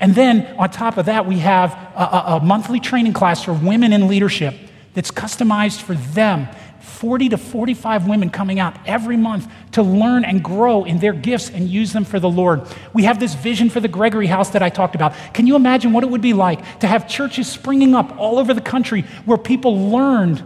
And 0.00 0.14
then 0.14 0.54
on 0.58 0.70
top 0.70 0.96
of 0.96 1.06
that, 1.06 1.26
we 1.26 1.38
have 1.38 1.72
a, 1.94 2.02
a, 2.02 2.24
a 2.36 2.44
monthly 2.44 2.80
training 2.80 3.12
class 3.12 3.44
for 3.44 3.52
women 3.52 3.92
in 3.92 4.08
leadership 4.08 4.54
that's 4.94 5.10
customized 5.10 5.80
for 5.80 5.94
them 5.94 6.48
40 6.82 7.30
to 7.30 7.38
45 7.38 8.08
women 8.08 8.30
coming 8.30 8.58
out 8.58 8.76
every 8.86 9.16
month 9.16 9.50
to 9.72 9.82
learn 9.82 10.24
and 10.24 10.42
grow 10.42 10.84
in 10.84 10.98
their 10.98 11.12
gifts 11.12 11.50
and 11.50 11.68
use 11.68 11.92
them 11.92 12.04
for 12.04 12.20
the 12.20 12.28
Lord. 12.28 12.62
We 12.92 13.04
have 13.04 13.18
this 13.18 13.34
vision 13.34 13.70
for 13.70 13.80
the 13.80 13.88
Gregory 13.88 14.26
House 14.26 14.50
that 14.50 14.62
I 14.62 14.68
talked 14.68 14.94
about. 14.94 15.14
Can 15.32 15.46
you 15.46 15.56
imagine 15.56 15.92
what 15.92 16.04
it 16.04 16.10
would 16.10 16.20
be 16.20 16.32
like 16.32 16.80
to 16.80 16.86
have 16.86 17.08
churches 17.08 17.48
springing 17.48 17.94
up 17.94 18.16
all 18.18 18.38
over 18.38 18.52
the 18.52 18.60
country 18.60 19.02
where 19.24 19.38
people 19.38 19.90
learned 19.90 20.42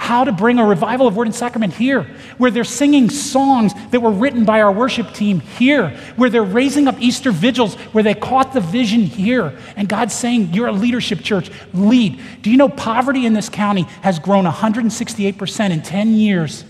how 0.00 0.24
to 0.24 0.32
bring 0.32 0.58
a 0.58 0.64
revival 0.64 1.06
of 1.06 1.14
word 1.14 1.26
and 1.26 1.34
sacrament 1.34 1.74
here, 1.74 2.04
where 2.38 2.50
they're 2.50 2.64
singing 2.64 3.10
songs 3.10 3.74
that 3.90 4.00
were 4.00 4.10
written 4.10 4.46
by 4.46 4.62
our 4.62 4.72
worship 4.72 5.12
team 5.12 5.40
here, 5.40 5.90
where 6.16 6.30
they're 6.30 6.42
raising 6.42 6.88
up 6.88 6.96
Easter 7.00 7.30
vigils, 7.30 7.74
where 7.92 8.02
they 8.02 8.14
caught 8.14 8.54
the 8.54 8.62
vision 8.62 9.02
here. 9.02 9.58
And 9.76 9.90
God's 9.90 10.14
saying, 10.14 10.54
You're 10.54 10.68
a 10.68 10.72
leadership 10.72 11.20
church, 11.20 11.50
lead. 11.74 12.18
Do 12.40 12.50
you 12.50 12.56
know 12.56 12.70
poverty 12.70 13.26
in 13.26 13.34
this 13.34 13.50
county 13.50 13.82
has 14.00 14.18
grown 14.18 14.46
168% 14.46 15.70
in 15.70 15.82
10 15.82 16.14
years? 16.14 16.64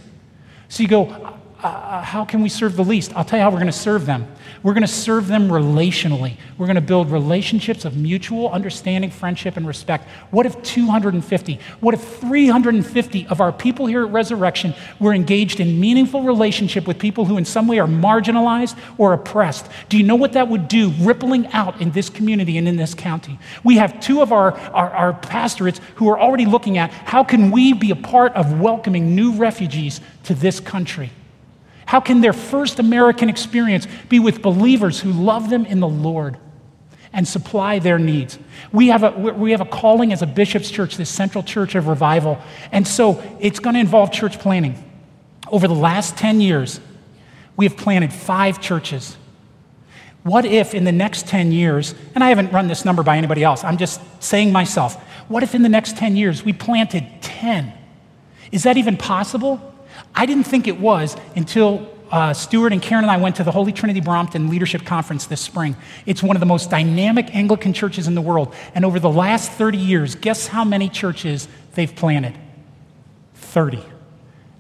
So 0.69 0.83
you 0.83 0.89
go, 0.89 1.39
uh, 1.63 1.67
uh, 1.67 2.03
How 2.03 2.25
can 2.25 2.41
we 2.41 2.49
serve 2.49 2.77
the 2.77 2.85
least? 2.85 3.15
I'll 3.15 3.25
tell 3.25 3.39
you 3.39 3.43
how 3.43 3.51
we're 3.51 3.59
going 3.59 3.67
to 3.67 3.73
serve 3.73 4.07
them. 4.07 4.27
We're 4.63 4.73
going 4.73 4.83
to 4.83 4.89
serve 4.89 5.27
them 5.27 5.49
relationally. 5.49 6.37
We're 6.57 6.67
going 6.67 6.77
to 6.77 6.81
build 6.81 7.11
relationships 7.11 7.85
of 7.85 7.97
mutual 7.97 8.51
understanding, 8.51 9.11
friendship, 9.11 9.57
and 9.57 9.67
respect. 9.67 10.09
What 10.31 10.47
if 10.47 10.63
250, 10.63 11.61
what 11.81 11.95
if 11.95 12.03
350 12.19 13.27
of 13.27 13.41
our 13.41 13.53
people 13.53 13.87
here 13.87 14.05
at 14.05 14.11
Resurrection 14.11 14.75
were 14.99 15.13
engaged 15.13 15.61
in 15.61 15.79
meaningful 15.79 16.23
relationship 16.23 16.87
with 16.87 16.99
people 16.99 17.27
who 17.27 17.37
in 17.37 17.45
some 17.45 17.67
way 17.67 17.79
are 17.79 17.87
marginalized 17.87 18.79
or 18.97 19.13
oppressed? 19.13 19.67
Do 19.91 19.99
you 19.99 20.03
know 20.03 20.17
what 20.17 20.33
that 20.33 20.49
would 20.49 20.67
do 20.67 20.91
rippling 21.01 21.47
out 21.49 21.81
in 21.81 21.91
this 21.91 22.09
community 22.09 22.57
and 22.57 22.69
in 22.69 22.77
this 22.77 22.95
county? 22.95 23.39
We 23.65 23.77
have 23.77 24.01
two 24.01 24.23
of 24.23 24.33
our, 24.33 24.53
our, 24.53 24.91
our 24.91 25.13
pastorates 25.13 25.81
who 25.97 26.09
are 26.09 26.19
already 26.19 26.47
looking 26.47 26.79
at 26.79 26.91
how 26.91 27.23
can 27.23 27.51
we 27.51 27.75
be 27.75 27.91
a 27.91 27.97
part 27.97 28.33
of 28.33 28.61
welcoming 28.61 29.15
new 29.15 29.33
refugees 29.33 30.01
to 30.25 30.35
this 30.35 30.59
country? 30.59 31.11
How 31.91 31.99
can 31.99 32.21
their 32.21 32.33
first 32.33 32.79
American 32.79 33.29
experience 33.29 33.89
be 34.09 34.21
with 34.21 34.43
believers 34.43 35.01
who 35.01 35.11
love 35.11 35.51
them 35.51 35.67
in 35.67 35.81
the 35.81 35.89
Lord 35.89 36.39
and 37.13 37.27
supply 37.27 37.81
their 37.81 37.99
needs? 37.99 38.39
We 38.71 38.87
have 38.91 39.03
a, 39.03 39.11
we 39.11 39.51
have 39.51 39.61
a 39.61 39.65
calling 39.65 40.13
as 40.13 40.23
a 40.23 40.27
bishop's 40.29 40.71
church, 40.71 40.97
this 40.97 41.11
central 41.11 41.43
church 41.43 41.75
of 41.75 41.89
revival. 41.89 42.39
And 42.71 42.87
so 42.87 43.21
it's 43.41 43.59
going 43.59 43.75
to 43.75 43.81
involve 43.81 44.13
church 44.13 44.39
planting. 44.39 44.77
Over 45.51 45.67
the 45.67 45.75
last 45.75 46.17
10 46.17 46.41
years, 46.41 46.79
we 47.57 47.65
have 47.65 47.77
planted 47.77 48.13
five 48.13 48.61
churches. 48.61 49.17
What 50.23 50.45
if 50.45 50.75
in 50.75 50.85
the 50.85 50.93
next 50.93 51.27
10 51.27 51.51
years, 51.51 51.97
and 52.15 52.23
I 52.23 52.29
haven't 52.29 52.53
run 52.53 52.69
this 52.69 52.85
number 52.85 53.03
by 53.03 53.17
anybody 53.17 53.43
else, 53.43 53.65
I'm 53.65 53.79
just 53.79 54.01
saying 54.23 54.53
myself, 54.53 54.95
what 55.27 55.43
if 55.43 55.57
in 55.57 55.63
the 55.63 55.69
next 55.69 55.97
10 55.97 56.15
years 56.15 56.45
we 56.45 56.53
planted 56.53 57.05
10? 57.21 57.73
Is 58.53 58.63
that 58.63 58.77
even 58.77 58.97
possible? 58.97 59.61
I 60.15 60.27
didn't 60.27 60.45
think 60.45 60.67
it 60.67 60.79
was 60.79 61.17
until 61.37 61.91
uh, 62.11 62.35
Stewart 62.35 62.73
and 62.73 62.83
Karen 62.83 63.05
and 63.05 63.11
I 63.11 63.19
went 63.19 63.37
to 63.37 63.45
the 63.45 63.53
Holy 63.53 63.73
Trinity 63.73 64.01
Brompton 64.01 64.51
Leadership 64.51 64.85
Conference 64.85 65.27
this 65.27 65.41
spring. 65.41 65.77
It's 66.07 66.23
one 66.23 66.37
of 66.37 66.41
the 66.41 66.47
most 66.47 66.71
dynamic 66.71 67.35
Anglican 67.35 67.73
churches 67.73 68.09
in 68.09 68.15
the 68.15 68.21
world. 68.21 68.53
And 68.75 68.85
over 68.85 68.99
the 68.99 69.11
last 69.11 69.53
30 69.53 69.79
years, 69.79 70.15
guess 70.17 70.49
how 70.49 70.65
many 70.65 70.89
churches 70.89 71.47
they've 71.75 71.95
planted? 71.95 72.37
30. 73.35 73.85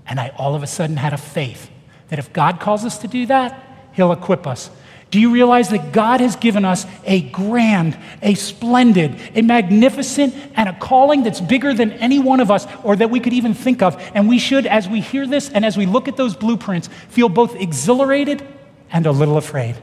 And 0.07 0.21
I 0.21 0.29
all 0.37 0.55
of 0.55 0.63
a 0.63 0.67
sudden 0.67 0.97
had 0.97 1.13
a 1.13 1.19
faith 1.19 1.71
that 2.09 2.19
if 2.19 2.33
God 2.33 2.61
calls 2.61 2.85
us 2.85 2.99
to 2.99 3.09
do 3.09 3.27
that, 3.27 3.67
He'll 3.93 4.13
equip 4.13 4.47
us. 4.47 4.71
Do 5.11 5.19
you 5.19 5.33
realize 5.33 5.71
that 5.71 5.93
God 5.93 6.21
has 6.21 6.37
given 6.37 6.65
us 6.65 6.87
a 7.05 7.21
grand, 7.21 7.99
a 8.23 8.35
splendid, 8.35 9.19
a 9.35 9.43
magnificent, 9.43 10.35
and 10.55 10.69
a 10.69 10.79
calling 10.79 11.25
that's 11.25 11.41
bigger 11.41 11.75
than 11.75 11.93
any 11.93 12.21
one 12.21 12.39
of 12.39 12.51
us 12.51 12.67
or 12.85 12.95
that 12.95 13.11
we 13.11 13.19
could 13.19 13.33
even 13.33 13.53
think 13.53 13.83
of? 13.83 14.01
And 14.15 14.29
we 14.29 14.39
should, 14.39 14.67
as 14.67 14.89
we 14.89 15.01
hear 15.01 15.27
this 15.27 15.51
and 15.51 15.65
as 15.65 15.77
we 15.77 15.85
look 15.85 16.07
at 16.07 16.17
those 16.17 16.37
blueprints, 16.37 16.89
feel 17.09 17.29
both 17.29 17.57
exhilarated 17.57 18.47
and 18.93 19.05
a 19.05 19.11
little 19.11 19.37
afraid. 19.37 19.77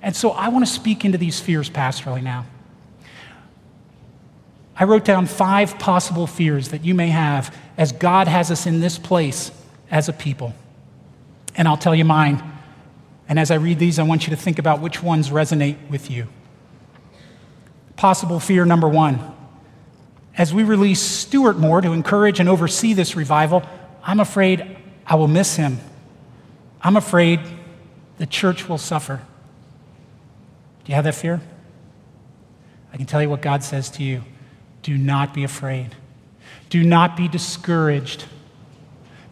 And 0.00 0.16
so 0.16 0.30
I 0.30 0.48
want 0.48 0.66
to 0.66 0.72
speak 0.72 1.04
into 1.04 1.18
these 1.18 1.38
fears 1.40 1.68
pastorally 1.68 2.22
now. 2.22 2.46
I 4.74 4.84
wrote 4.84 5.04
down 5.04 5.26
five 5.26 5.78
possible 5.78 6.26
fears 6.26 6.68
that 6.68 6.84
you 6.84 6.94
may 6.94 7.08
have 7.08 7.54
as 7.76 7.92
God 7.92 8.26
has 8.26 8.50
us 8.50 8.66
in 8.66 8.80
this 8.80 8.98
place 8.98 9.50
as 9.90 10.08
a 10.08 10.12
people. 10.14 10.54
And 11.56 11.68
I'll 11.68 11.76
tell 11.76 11.94
you 11.94 12.04
mine 12.04 12.55
and 13.28 13.38
as 13.38 13.50
I 13.50 13.56
read 13.56 13.78
these, 13.78 13.98
I 13.98 14.04
want 14.04 14.26
you 14.26 14.30
to 14.30 14.40
think 14.40 14.58
about 14.58 14.80
which 14.80 15.02
ones 15.02 15.30
resonate 15.30 15.76
with 15.90 16.10
you. 16.10 16.28
Possible 17.96 18.38
fear 18.38 18.64
number 18.64 18.88
one. 18.88 19.18
As 20.38 20.52
we 20.52 20.64
release 20.64 21.00
Stewart 21.00 21.56
Moore 21.56 21.80
to 21.80 21.92
encourage 21.92 22.40
and 22.40 22.48
oversee 22.48 22.92
this 22.92 23.16
revival, 23.16 23.62
I'm 24.02 24.20
afraid 24.20 24.76
I 25.06 25.14
will 25.14 25.28
miss 25.28 25.56
him. 25.56 25.78
I'm 26.82 26.96
afraid 26.96 27.40
the 28.18 28.26
church 28.26 28.68
will 28.68 28.78
suffer. 28.78 29.22
Do 30.84 30.92
you 30.92 30.94
have 30.94 31.04
that 31.04 31.14
fear? 31.14 31.40
I 32.92 32.96
can 32.96 33.06
tell 33.06 33.20
you 33.20 33.28
what 33.28 33.42
God 33.42 33.64
says 33.64 33.90
to 33.90 34.02
you 34.02 34.22
do 34.82 34.96
not 34.96 35.34
be 35.34 35.42
afraid, 35.42 35.96
do 36.70 36.84
not 36.84 37.16
be 37.16 37.26
discouraged, 37.26 38.24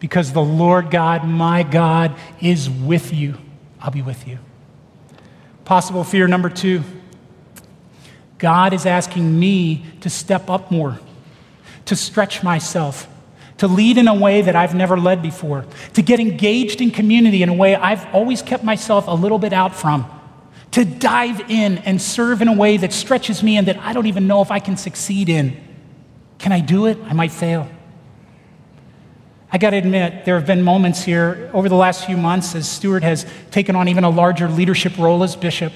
because 0.00 0.32
the 0.32 0.42
Lord 0.42 0.90
God, 0.90 1.24
my 1.24 1.62
God, 1.62 2.16
is 2.40 2.68
with 2.68 3.14
you. 3.14 3.36
I'll 3.84 3.90
be 3.90 4.00
with 4.00 4.26
you. 4.26 4.38
Possible 5.66 6.04
fear 6.04 6.26
number 6.26 6.48
two 6.48 6.82
God 8.38 8.72
is 8.72 8.86
asking 8.86 9.38
me 9.38 9.84
to 10.00 10.10
step 10.10 10.50
up 10.50 10.70
more, 10.70 10.98
to 11.84 11.94
stretch 11.94 12.42
myself, 12.42 13.06
to 13.58 13.68
lead 13.68 13.98
in 13.98 14.08
a 14.08 14.14
way 14.14 14.40
that 14.40 14.56
I've 14.56 14.74
never 14.74 14.98
led 14.98 15.22
before, 15.22 15.66
to 15.92 16.02
get 16.02 16.18
engaged 16.18 16.80
in 16.80 16.90
community 16.90 17.42
in 17.42 17.48
a 17.50 17.54
way 17.54 17.76
I've 17.76 18.12
always 18.14 18.42
kept 18.42 18.64
myself 18.64 19.06
a 19.06 19.14
little 19.14 19.38
bit 19.38 19.52
out 19.52 19.74
from, 19.76 20.10
to 20.72 20.84
dive 20.84 21.50
in 21.50 21.78
and 21.78 22.00
serve 22.00 22.40
in 22.40 22.48
a 22.48 22.54
way 22.54 22.78
that 22.78 22.92
stretches 22.92 23.42
me 23.42 23.58
and 23.58 23.68
that 23.68 23.78
I 23.78 23.92
don't 23.92 24.06
even 24.06 24.26
know 24.26 24.40
if 24.40 24.50
I 24.50 24.60
can 24.60 24.78
succeed 24.78 25.28
in. 25.28 25.56
Can 26.38 26.52
I 26.52 26.60
do 26.60 26.86
it? 26.86 26.98
I 27.04 27.12
might 27.12 27.32
fail. 27.32 27.68
I 29.54 29.56
got 29.56 29.70
to 29.70 29.76
admit, 29.76 30.24
there 30.24 30.34
have 30.34 30.48
been 30.48 30.62
moments 30.62 31.04
here 31.04 31.48
over 31.54 31.68
the 31.68 31.76
last 31.76 32.06
few 32.06 32.16
months 32.16 32.56
as 32.56 32.68
Stewart 32.68 33.04
has 33.04 33.24
taken 33.52 33.76
on 33.76 33.86
even 33.86 34.02
a 34.02 34.10
larger 34.10 34.48
leadership 34.48 34.98
role 34.98 35.22
as 35.22 35.36
bishop 35.36 35.72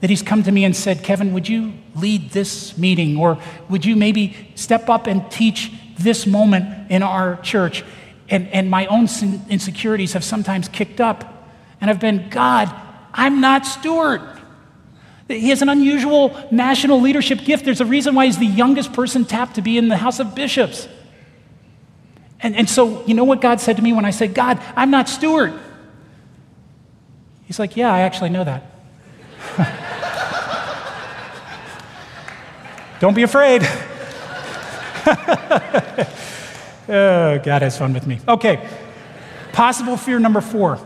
that 0.00 0.08
he's 0.08 0.22
come 0.22 0.42
to 0.42 0.50
me 0.50 0.64
and 0.64 0.74
said, 0.74 1.04
Kevin, 1.04 1.34
would 1.34 1.46
you 1.46 1.74
lead 1.94 2.30
this 2.30 2.78
meeting? 2.78 3.18
Or 3.18 3.38
would 3.68 3.84
you 3.84 3.94
maybe 3.94 4.50
step 4.54 4.88
up 4.88 5.06
and 5.06 5.30
teach 5.30 5.70
this 5.98 6.26
moment 6.26 6.90
in 6.90 7.02
our 7.02 7.36
church? 7.42 7.84
And, 8.30 8.48
and 8.48 8.70
my 8.70 8.86
own 8.86 9.06
insecurities 9.50 10.14
have 10.14 10.24
sometimes 10.24 10.68
kicked 10.68 10.98
up. 10.98 11.46
And 11.82 11.90
I've 11.90 12.00
been, 12.00 12.30
God, 12.30 12.74
I'm 13.12 13.42
not 13.42 13.66
Stewart. 13.66 14.22
He 15.28 15.50
has 15.50 15.60
an 15.60 15.68
unusual 15.68 16.34
national 16.50 17.02
leadership 17.02 17.40
gift. 17.44 17.66
There's 17.66 17.82
a 17.82 17.86
reason 17.86 18.14
why 18.14 18.24
he's 18.24 18.38
the 18.38 18.46
youngest 18.46 18.94
person 18.94 19.26
tapped 19.26 19.56
to 19.56 19.62
be 19.62 19.76
in 19.76 19.88
the 19.88 19.98
House 19.98 20.20
of 20.20 20.34
Bishops. 20.34 20.88
And, 22.42 22.56
and 22.56 22.68
so, 22.68 23.04
you 23.06 23.14
know 23.14 23.24
what 23.24 23.40
God 23.40 23.60
said 23.60 23.76
to 23.76 23.82
me 23.82 23.92
when 23.92 24.04
I 24.04 24.10
said, 24.10 24.34
God, 24.34 24.60
I'm 24.74 24.90
not 24.90 25.08
Stewart? 25.08 25.52
He's 27.46 27.58
like, 27.58 27.76
Yeah, 27.76 27.92
I 27.92 28.00
actually 28.00 28.30
know 28.30 28.44
that. 28.44 28.64
Don't 33.00 33.14
be 33.14 33.22
afraid. 33.22 33.62
oh, 36.88 37.40
God 37.42 37.62
has 37.62 37.78
fun 37.78 37.94
with 37.94 38.06
me. 38.06 38.20
Okay, 38.28 38.68
possible 39.52 39.96
fear 39.96 40.18
number 40.18 40.40
four 40.40 40.78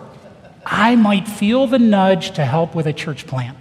I 0.65 0.97
might 0.97 1.29
feel 1.29 1.67
the 1.67 1.79
nudge 1.79 2.33
to 2.33 2.45
help 2.45 2.75
with 2.75 2.87
a 2.87 2.93
church 2.93 3.27
plant. 3.27 3.57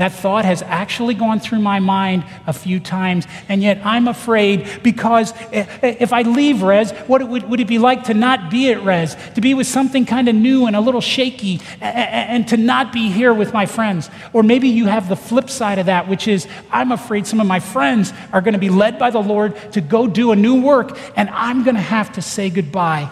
That 0.00 0.12
thought 0.12 0.46
has 0.46 0.62
actually 0.62 1.12
gone 1.12 1.40
through 1.40 1.58
my 1.58 1.78
mind 1.78 2.24
a 2.46 2.54
few 2.54 2.80
times, 2.80 3.26
and 3.50 3.62
yet 3.62 3.82
I'm 3.84 4.08
afraid 4.08 4.66
because 4.82 5.34
if 5.52 6.10
I 6.10 6.22
leave 6.22 6.62
Res, 6.62 6.92
what 7.06 7.22
would, 7.28 7.42
would 7.50 7.60
it 7.60 7.68
be 7.68 7.78
like 7.78 8.04
to 8.04 8.14
not 8.14 8.50
be 8.50 8.72
at 8.72 8.82
Res, 8.82 9.14
to 9.34 9.42
be 9.42 9.52
with 9.52 9.66
something 9.66 10.06
kind 10.06 10.26
of 10.26 10.34
new 10.34 10.64
and 10.64 10.74
a 10.74 10.80
little 10.80 11.02
shaky, 11.02 11.60
and 11.82 12.48
to 12.48 12.56
not 12.56 12.94
be 12.94 13.10
here 13.10 13.34
with 13.34 13.52
my 13.52 13.66
friends? 13.66 14.08
Or 14.32 14.42
maybe 14.42 14.68
you 14.68 14.86
have 14.86 15.06
the 15.10 15.16
flip 15.16 15.50
side 15.50 15.78
of 15.78 15.84
that, 15.84 16.08
which 16.08 16.26
is 16.26 16.48
I'm 16.70 16.92
afraid 16.92 17.26
some 17.26 17.38
of 17.38 17.46
my 17.46 17.60
friends 17.60 18.14
are 18.32 18.40
going 18.40 18.54
to 18.54 18.58
be 18.58 18.70
led 18.70 18.98
by 18.98 19.10
the 19.10 19.20
Lord 19.20 19.54
to 19.72 19.82
go 19.82 20.06
do 20.06 20.32
a 20.32 20.36
new 20.36 20.62
work, 20.62 20.98
and 21.14 21.28
I'm 21.28 21.62
going 21.62 21.76
to 21.76 21.82
have 21.82 22.10
to 22.12 22.22
say 22.22 22.48
goodbye 22.48 23.10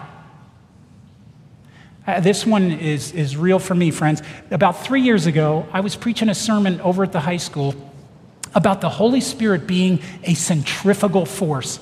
uh, 2.07 2.19
this 2.19 2.45
one 2.45 2.71
is, 2.71 3.11
is 3.11 3.35
real 3.35 3.59
for 3.59 3.75
me, 3.75 3.91
friends. 3.91 4.21
About 4.51 4.83
three 4.83 5.01
years 5.01 5.25
ago, 5.25 5.67
I 5.71 5.81
was 5.81 5.95
preaching 5.95 6.29
a 6.29 6.35
sermon 6.35 6.81
over 6.81 7.03
at 7.03 7.11
the 7.11 7.19
high 7.19 7.37
school 7.37 7.75
about 8.55 8.81
the 8.81 8.89
Holy 8.89 9.21
Spirit 9.21 9.67
being 9.67 10.01
a 10.23 10.33
centrifugal 10.33 11.25
force 11.25 11.79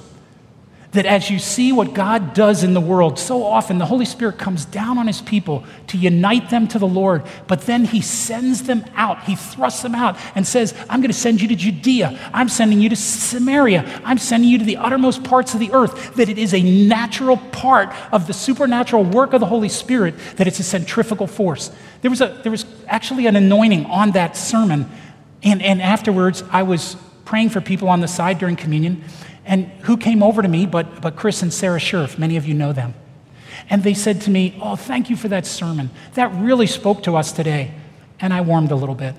that 0.91 1.05
as 1.05 1.29
you 1.29 1.37
see 1.37 1.73
what 1.73 1.93
God 1.93 2.33
does 2.33 2.63
in 2.63 2.73
the 2.73 2.81
world, 2.81 3.19
so 3.19 3.43
often 3.43 3.77
the 3.77 3.85
Holy 3.85 4.05
Spirit 4.05 4.37
comes 4.37 4.63
down 4.63 4.97
on 4.97 5.05
his 5.05 5.21
people 5.21 5.65
to 5.87 5.97
unite 5.97 6.49
them 6.49 6.67
to 6.69 6.79
the 6.79 6.87
Lord, 6.87 7.23
but 7.47 7.61
then 7.61 7.83
he 7.83 8.01
sends 8.01 8.63
them 8.63 8.85
out. 8.95 9.25
He 9.25 9.35
thrusts 9.35 9.81
them 9.81 9.93
out 9.93 10.17
and 10.33 10.47
says, 10.47 10.73
I'm 10.89 11.01
going 11.01 11.11
to 11.11 11.17
send 11.17 11.41
you 11.41 11.49
to 11.49 11.55
Judea. 11.55 12.17
I'm 12.33 12.47
sending 12.47 12.79
you 12.79 12.87
to 12.89 12.95
Samaria. 12.95 14.01
I'm 14.05 14.17
sending 14.17 14.49
you 14.49 14.57
to 14.59 14.65
the 14.65 14.77
uttermost 14.77 15.25
parts 15.25 15.53
of 15.53 15.59
the 15.59 15.71
earth. 15.73 16.15
That 16.15 16.29
it 16.29 16.37
is 16.37 16.53
a 16.53 16.61
natural 16.61 17.37
part 17.37 17.93
of 18.13 18.25
the 18.25 18.33
supernatural 18.33 19.03
work 19.03 19.33
of 19.33 19.41
the 19.41 19.45
Holy 19.45 19.69
Spirit, 19.69 20.15
that 20.37 20.47
it's 20.47 20.59
a 20.59 20.63
centrifugal 20.63 21.27
force. 21.27 21.69
There 22.01 22.09
was, 22.09 22.21
a, 22.21 22.39
there 22.43 22.51
was 22.51 22.65
actually 22.87 23.27
an 23.27 23.35
anointing 23.35 23.85
on 23.87 24.11
that 24.11 24.37
sermon. 24.37 24.89
And, 25.43 25.61
and 25.61 25.81
afterwards, 25.81 26.43
I 26.49 26.63
was 26.63 26.95
praying 27.25 27.49
for 27.49 27.59
people 27.59 27.89
on 27.89 27.99
the 27.99 28.07
side 28.07 28.39
during 28.39 28.55
communion. 28.55 29.03
And 29.47 29.67
who 29.83 29.97
came 29.97 30.21
over 30.21 30.41
to 30.41 30.47
me 30.47 30.65
but, 30.65 31.01
but 31.01 31.15
Chris 31.15 31.41
and 31.41 31.53
Sarah 31.53 31.79
Scherf? 31.79 32.19
Many 32.19 32.35
of 32.35 32.45
you 32.45 32.53
know 32.53 32.73
them. 32.73 32.93
And 33.69 33.81
they 33.83 33.93
said 33.93 34.21
to 34.21 34.29
me, 34.29 34.57
Oh, 34.61 34.75
thank 34.75 35.09
you 35.09 35.15
for 35.15 35.29
that 35.29 35.45
sermon. 35.45 35.89
That 36.13 36.33
really 36.35 36.67
spoke 36.67 37.03
to 37.03 37.15
us 37.15 37.31
today. 37.31 37.71
And 38.19 38.33
I 38.33 38.41
warmed 38.41 38.71
a 38.71 38.75
little 38.75 38.95
bit. 38.95 39.15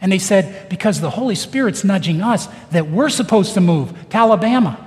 And 0.00 0.10
they 0.10 0.18
said, 0.18 0.68
Because 0.68 1.00
the 1.00 1.10
Holy 1.10 1.34
Spirit's 1.34 1.84
nudging 1.84 2.22
us 2.22 2.48
that 2.72 2.88
we're 2.88 3.10
supposed 3.10 3.54
to 3.54 3.60
move 3.60 3.92
to 4.10 4.16
Alabama. 4.16 4.78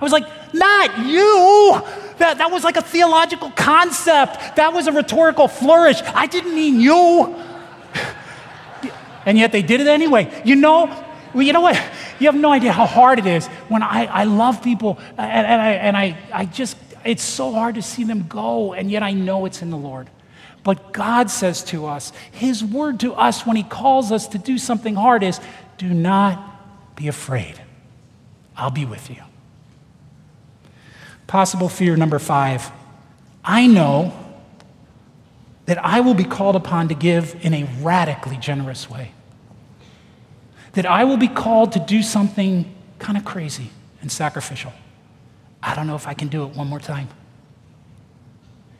I 0.00 0.04
was 0.04 0.12
like, 0.12 0.26
Not 0.52 1.06
you. 1.06 1.82
That, 2.18 2.38
that 2.38 2.50
was 2.50 2.62
like 2.62 2.76
a 2.76 2.82
theological 2.82 3.50
concept. 3.52 4.56
That 4.56 4.72
was 4.72 4.86
a 4.86 4.92
rhetorical 4.92 5.48
flourish. 5.48 6.00
I 6.02 6.26
didn't 6.26 6.54
mean 6.54 6.80
you. 6.80 7.34
and 9.26 9.36
yet 9.36 9.50
they 9.52 9.62
did 9.62 9.80
it 9.80 9.88
anyway. 9.88 10.42
You 10.44 10.56
know, 10.56 11.04
well, 11.34 11.42
you 11.42 11.52
know 11.52 11.60
what? 11.60 11.76
You 12.20 12.26
have 12.28 12.36
no 12.36 12.52
idea 12.52 12.72
how 12.72 12.86
hard 12.86 13.18
it 13.18 13.26
is 13.26 13.46
when 13.68 13.82
I, 13.82 14.04
I 14.06 14.24
love 14.24 14.62
people 14.62 14.98
uh, 15.18 15.22
and, 15.22 15.46
and, 15.46 15.60
I, 15.60 15.70
and 15.72 15.96
I, 15.96 16.18
I 16.32 16.44
just, 16.46 16.76
it's 17.04 17.24
so 17.24 17.52
hard 17.52 17.74
to 17.74 17.82
see 17.82 18.04
them 18.04 18.26
go, 18.28 18.72
and 18.72 18.90
yet 18.90 19.02
I 19.02 19.12
know 19.12 19.44
it's 19.44 19.60
in 19.60 19.70
the 19.70 19.76
Lord. 19.76 20.08
But 20.62 20.92
God 20.92 21.30
says 21.30 21.62
to 21.64 21.86
us, 21.86 22.12
His 22.32 22.64
word 22.64 23.00
to 23.00 23.14
us 23.14 23.44
when 23.44 23.56
He 23.56 23.62
calls 23.62 24.12
us 24.12 24.28
to 24.28 24.38
do 24.38 24.58
something 24.58 24.94
hard 24.94 25.22
is 25.22 25.40
do 25.76 25.92
not 25.92 26.96
be 26.96 27.08
afraid. 27.08 27.60
I'll 28.56 28.70
be 28.70 28.84
with 28.84 29.10
you. 29.10 29.22
Possible 31.26 31.68
fear 31.68 31.96
number 31.96 32.18
five 32.18 32.70
I 33.44 33.66
know 33.66 34.12
that 35.66 35.84
I 35.84 36.00
will 36.00 36.14
be 36.14 36.24
called 36.24 36.56
upon 36.56 36.88
to 36.88 36.94
give 36.94 37.36
in 37.44 37.54
a 37.54 37.64
radically 37.80 38.36
generous 38.36 38.88
way. 38.88 39.12
That 40.74 40.86
I 40.86 41.04
will 41.04 41.16
be 41.16 41.28
called 41.28 41.72
to 41.72 41.80
do 41.80 42.02
something 42.02 42.72
kind 42.98 43.16
of 43.16 43.24
crazy 43.24 43.70
and 44.00 44.10
sacrificial. 44.10 44.72
I 45.62 45.74
don't 45.74 45.86
know 45.86 45.96
if 45.96 46.06
I 46.06 46.14
can 46.14 46.28
do 46.28 46.44
it 46.44 46.54
one 46.54 46.68
more 46.68 46.80
time. 46.80 47.08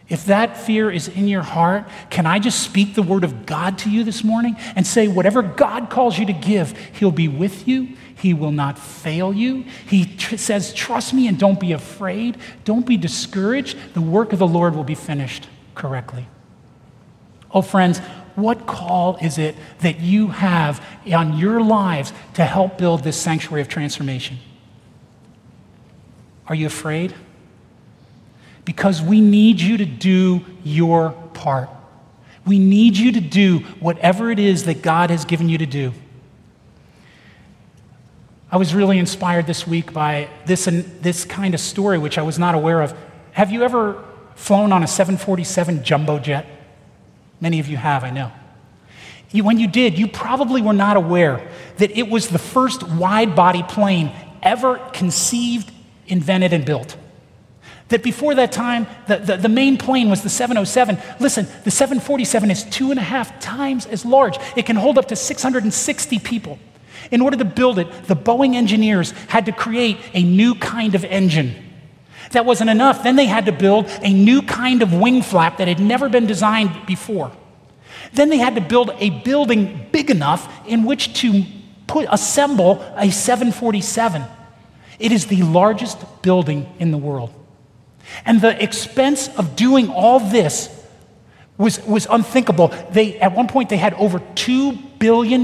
If 0.09 0.27
that 0.27 0.59
fear 0.59 0.91
is 0.91 1.09
in 1.09 1.29
your 1.29 1.43
heart, 1.43 1.89
can 2.11 2.27
I 2.27 2.39
just 2.39 2.63
speak 2.63 2.95
the 2.95 3.03
word 3.03 3.25
of 3.25 3.47
God 3.47 3.79
to 3.79 3.91
you 3.91 4.05
this 4.05 4.23
morning 4.23 4.57
and 4.77 4.87
say, 4.87 5.09
whatever 5.09 5.41
God 5.41 5.89
calls 5.89 6.19
you 6.19 6.27
to 6.27 6.33
give, 6.33 6.77
He'll 6.99 7.11
be 7.11 7.29
with 7.29 7.67
you. 7.67 7.97
He 8.15 8.35
will 8.35 8.53
not 8.53 8.79
fail 8.79 9.33
you. 9.33 9.65
He 9.89 10.05
tr- 10.05 10.37
says, 10.37 10.75
trust 10.75 11.15
me 11.15 11.27
and 11.27 11.39
don't 11.39 11.59
be 11.59 11.73
afraid. 11.73 12.37
Don't 12.65 12.87
be 12.87 12.99
discouraged. 12.99 13.79
The 13.95 14.01
work 14.03 14.33
of 14.33 14.39
the 14.39 14.47
Lord 14.47 14.75
will 14.75 14.85
be 14.85 14.95
finished 14.95 15.49
correctly. 15.75 16.27
Oh, 17.51 17.63
friends, 17.63 18.01
what 18.35 18.67
call 18.67 19.17
is 19.17 19.39
it 19.39 19.57
that 19.81 20.01
you 20.01 20.29
have 20.29 20.85
on 21.13 21.39
your 21.39 21.61
lives 21.61 22.13
to 22.35 22.45
help 22.45 22.79
build 22.79 23.05
this 23.05 23.17
sanctuary 23.17 23.61
of 23.61 23.69
transformation? 23.69 24.39
Are 26.47 26.55
you 26.55 26.67
afraid? 26.67 27.15
Because 28.65 29.01
we 29.01 29.21
need 29.21 29.61
you 29.61 29.77
to 29.77 29.85
do 29.85 30.45
your 30.65 31.13
part. 31.35 31.69
We 32.47 32.59
need 32.59 32.97
you 32.97 33.13
to 33.13 33.21
do 33.21 33.61
whatever 33.81 34.31
it 34.31 34.39
is 34.39 34.65
that 34.65 34.83
God 34.83 35.11
has 35.11 35.25
given 35.25 35.49
you 35.49 35.59
to 35.59 35.67
do. 35.67 35.93
I 38.51 38.57
was 38.57 38.75
really 38.75 38.99
inspired 38.99 39.47
this 39.47 39.67
week 39.67 39.93
by 39.93 40.29
this, 40.47 40.67
this 40.67 41.25
kind 41.25 41.55
of 41.55 41.61
story, 41.61 41.99
which 41.99 42.19
I 42.19 42.23
was 42.23 42.39
not 42.39 42.55
aware 42.55 42.83
of. 42.83 42.97
Have 43.33 43.51
you 43.51 43.63
ever 43.65 44.03
flown 44.37 44.73
on 44.73 44.83
a 44.83 44.87
747 44.87 45.83
jumbo 45.83 46.19
jet? 46.19 46.47
Many 47.45 47.61
of 47.61 47.69
you 47.69 47.77
have, 47.77 48.05
I 48.05 48.11
know. 48.11 48.33
When 49.35 49.59
you 49.59 49.67
did, 49.69 49.99
you 49.99 50.09
probably 50.09 50.63
were 50.63 50.73
not 50.73 50.97
aware 50.97 51.47
that 51.77 51.91
it 51.91 52.09
was 52.09 52.29
the 52.29 52.39
first 52.39 52.83
wide 52.83 53.37
body 53.37 53.63
plane 53.63 54.11
ever 54.43 54.79
conceived, 54.95 55.71
invented, 56.07 56.55
and 56.55 56.65
built. 56.65 56.97
That 57.89 58.03
before 58.03 58.35
that 58.37 58.51
time, 58.51 58.87
the, 59.09 59.19
the, 59.19 59.37
the, 59.37 59.51
main 59.51 59.77
plane 59.77 60.09
was 60.09 60.23
the 60.23 60.31
707. 60.31 60.97
Listen, 61.21 61.47
the 61.65 61.71
747 61.71 62.51
is 62.51 62.65
two 62.65 62.91
and 62.91 62.99
a 62.99 63.03
half 63.03 63.39
times 63.41 63.85
as 63.85 64.07
large. 64.07 64.39
It 64.57 64.65
can 64.65 64.77
hold 64.77 64.97
up 64.97 65.09
to 65.09 65.17
660 65.17 66.19
people. 66.21 66.59
In 67.11 67.21
order 67.21 67.37
to 67.37 67.45
build 67.45 67.79
it, 67.79 68.05
the 68.05 68.17
Boeing 68.17 68.55
engineers 68.55 69.11
had 69.29 69.45
to 69.45 69.53
create 69.53 69.99
a 70.15 70.23
new 70.23 70.55
kind 70.55 70.95
of 70.95 71.05
engine. 71.05 71.64
That 72.33 72.45
wasn't 72.45 72.71
enough. 72.71 73.03
Then 73.03 73.17
they 73.17 73.27
had 73.27 73.47
to 73.47 73.53
build 73.53 73.87
a 74.03 74.13
new 74.13 74.43
kind 74.43 74.83
of 74.83 74.93
wing 74.93 75.23
flap 75.23 75.59
that 75.59 75.69
had 75.69 75.81
never 75.81 76.09
been 76.09 76.27
designed 76.27 76.87
before. 76.87 77.33
Then 78.13 78.29
they 78.29 78.39
had 78.39 78.55
to 78.55 78.61
build 78.61 78.91
a 78.99 79.11
building 79.11 79.87
big 79.93 80.11
enough 80.11 80.53
in 80.67 80.85
which 80.85 81.15
to 81.21 81.45
put 81.87 82.07
assemble 82.11 82.81
a 82.97 83.11
747. 83.11 84.25
It 84.99 85.13
is 85.13 85.27
the 85.27 85.43
largest 85.43 86.23
building 86.23 86.73
in 86.79 86.91
the 86.91 86.99
world. 86.99 87.33
And 88.25 88.41
the 88.41 88.63
expense 88.63 89.29
of 89.37 89.57
doing 89.57 89.89
all 89.89 90.21
this 90.21 90.69
was, 91.57 91.81
was 91.87 92.07
unthinkable. 92.11 92.69
They, 92.91 93.19
at 93.21 93.33
one 93.33 93.47
point, 93.47 93.69
they 93.69 93.77
had 93.77 93.95
over 93.95 94.19
$2 94.19 94.99
billion 94.99 95.43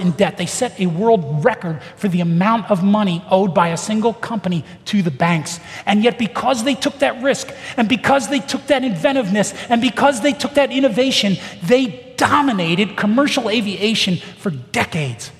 in 0.00 0.10
debt. 0.12 0.38
They 0.38 0.46
set 0.46 0.78
a 0.80 0.86
world 0.86 1.44
record 1.44 1.82
for 1.96 2.08
the 2.08 2.22
amount 2.22 2.70
of 2.70 2.82
money 2.82 3.22
owed 3.30 3.54
by 3.54 3.68
a 3.68 3.76
single 3.76 4.14
company 4.14 4.64
to 4.86 5.02
the 5.02 5.10
banks. 5.10 5.60
And 5.84 6.02
yet, 6.02 6.18
because 6.18 6.64
they 6.64 6.74
took 6.74 7.00
that 7.00 7.22
risk, 7.22 7.52
and 7.76 7.88
because 7.88 8.28
they 8.28 8.40
took 8.40 8.66
that 8.68 8.84
inventiveness, 8.84 9.52
and 9.68 9.82
because 9.82 10.22
they 10.22 10.32
took 10.32 10.54
that 10.54 10.72
innovation, 10.72 11.36
they 11.62 12.14
dominated 12.16 12.96
commercial 12.96 13.50
aviation 13.50 14.16
for 14.16 14.50
decades. 14.50 15.30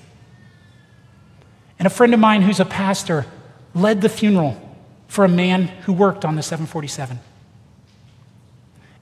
And 1.79 1.87
a 1.87 1.89
friend 1.89 2.13
of 2.13 2.19
mine 2.19 2.43
who's 2.43 2.59
a 2.59 2.65
pastor 2.65 3.25
led 3.73 4.01
the 4.01 4.09
funeral 4.09 4.55
for 5.07 5.25
a 5.25 5.29
man 5.29 5.63
who 5.63 5.93
worked 5.93 6.25
on 6.25 6.35
the 6.35 6.43
747. 6.43 7.19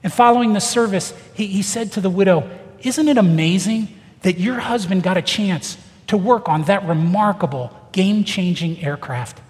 And 0.02 0.12
following 0.12 0.52
the 0.52 0.60
service, 0.60 1.12
he, 1.34 1.46
he 1.46 1.62
said 1.62 1.92
to 1.92 2.00
the 2.00 2.10
widow, 2.10 2.48
Isn't 2.80 3.08
it 3.08 3.18
amazing 3.18 3.88
that 4.22 4.38
your 4.38 4.60
husband 4.60 5.02
got 5.02 5.16
a 5.16 5.22
chance 5.22 5.76
to 6.06 6.16
work 6.16 6.48
on 6.48 6.64
that 6.64 6.86
remarkable, 6.86 7.76
game 7.92 8.24
changing 8.24 8.82
aircraft? 8.82 9.40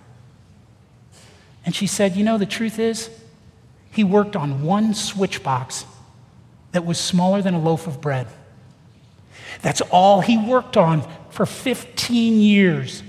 And 1.65 1.75
she 1.75 1.87
said, 1.87 2.17
You 2.17 2.25
know, 2.25 2.39
the 2.39 2.47
truth 2.47 2.79
is, 2.79 3.11
he 3.93 4.05
worked 4.05 4.37
on 4.37 4.63
one 4.63 4.95
switch 4.95 5.43
box 5.43 5.85
that 6.73 6.85
was 6.85 6.99
smaller 6.99 7.43
than 7.43 7.55
a 7.55 7.61
loaf 7.61 7.87
of 7.87 8.01
bread. 8.01 8.27
That's 9.63 9.81
all 9.81 10.21
he 10.21 10.39
worked 10.39 10.77
on 10.77 11.03
for 11.31 11.47
15 11.47 12.41
years. 12.41 13.03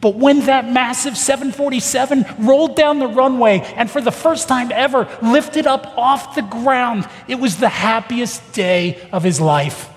But 0.00 0.16
when 0.16 0.46
that 0.46 0.70
massive 0.70 1.16
747 1.16 2.24
rolled 2.38 2.76
down 2.76 2.98
the 2.98 3.06
runway 3.06 3.60
and 3.76 3.90
for 3.90 4.00
the 4.00 4.12
first 4.12 4.48
time 4.48 4.70
ever 4.72 5.08
lifted 5.22 5.66
up 5.66 5.98
off 5.98 6.34
the 6.34 6.42
ground, 6.42 7.08
it 7.28 7.36
was 7.36 7.56
the 7.56 7.68
happiest 7.68 8.52
day 8.52 9.08
of 9.12 9.22
his 9.22 9.40
life. 9.40 9.88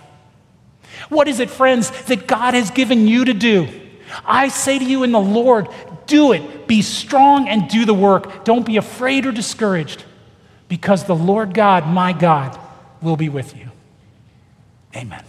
What 1.10 1.28
is 1.28 1.40
it, 1.40 1.50
friends, 1.50 1.90
that 2.06 2.28
God 2.28 2.54
has 2.54 2.72
given 2.72 3.08
you 3.08 3.26
to 3.26 3.34
do? 3.34 3.68
I 4.26 4.50
say 4.50 4.78
to 4.78 4.86
you 4.86 5.04
in 5.04 5.12
the 5.12 5.20
Lord, 5.20 5.68
do 6.06 6.34
it. 6.34 6.68
Be 6.68 6.82
strong 6.82 7.48
and 7.48 7.70
do 7.70 7.86
the 7.86 7.94
work. 7.94 8.46
Don't 8.46 8.66
be 8.66 8.78
afraid 8.78 9.26
or 9.26 9.32
discouraged 9.32 10.04
because 10.68 11.06
the 11.06 11.16
Lord 11.16 11.54
God, 11.54 11.88
my 11.88 12.14
God, 12.14 12.60
will 13.02 13.18
be 13.18 13.30
with 13.30 13.56
you. 13.56 13.70
Amen. 14.96 15.24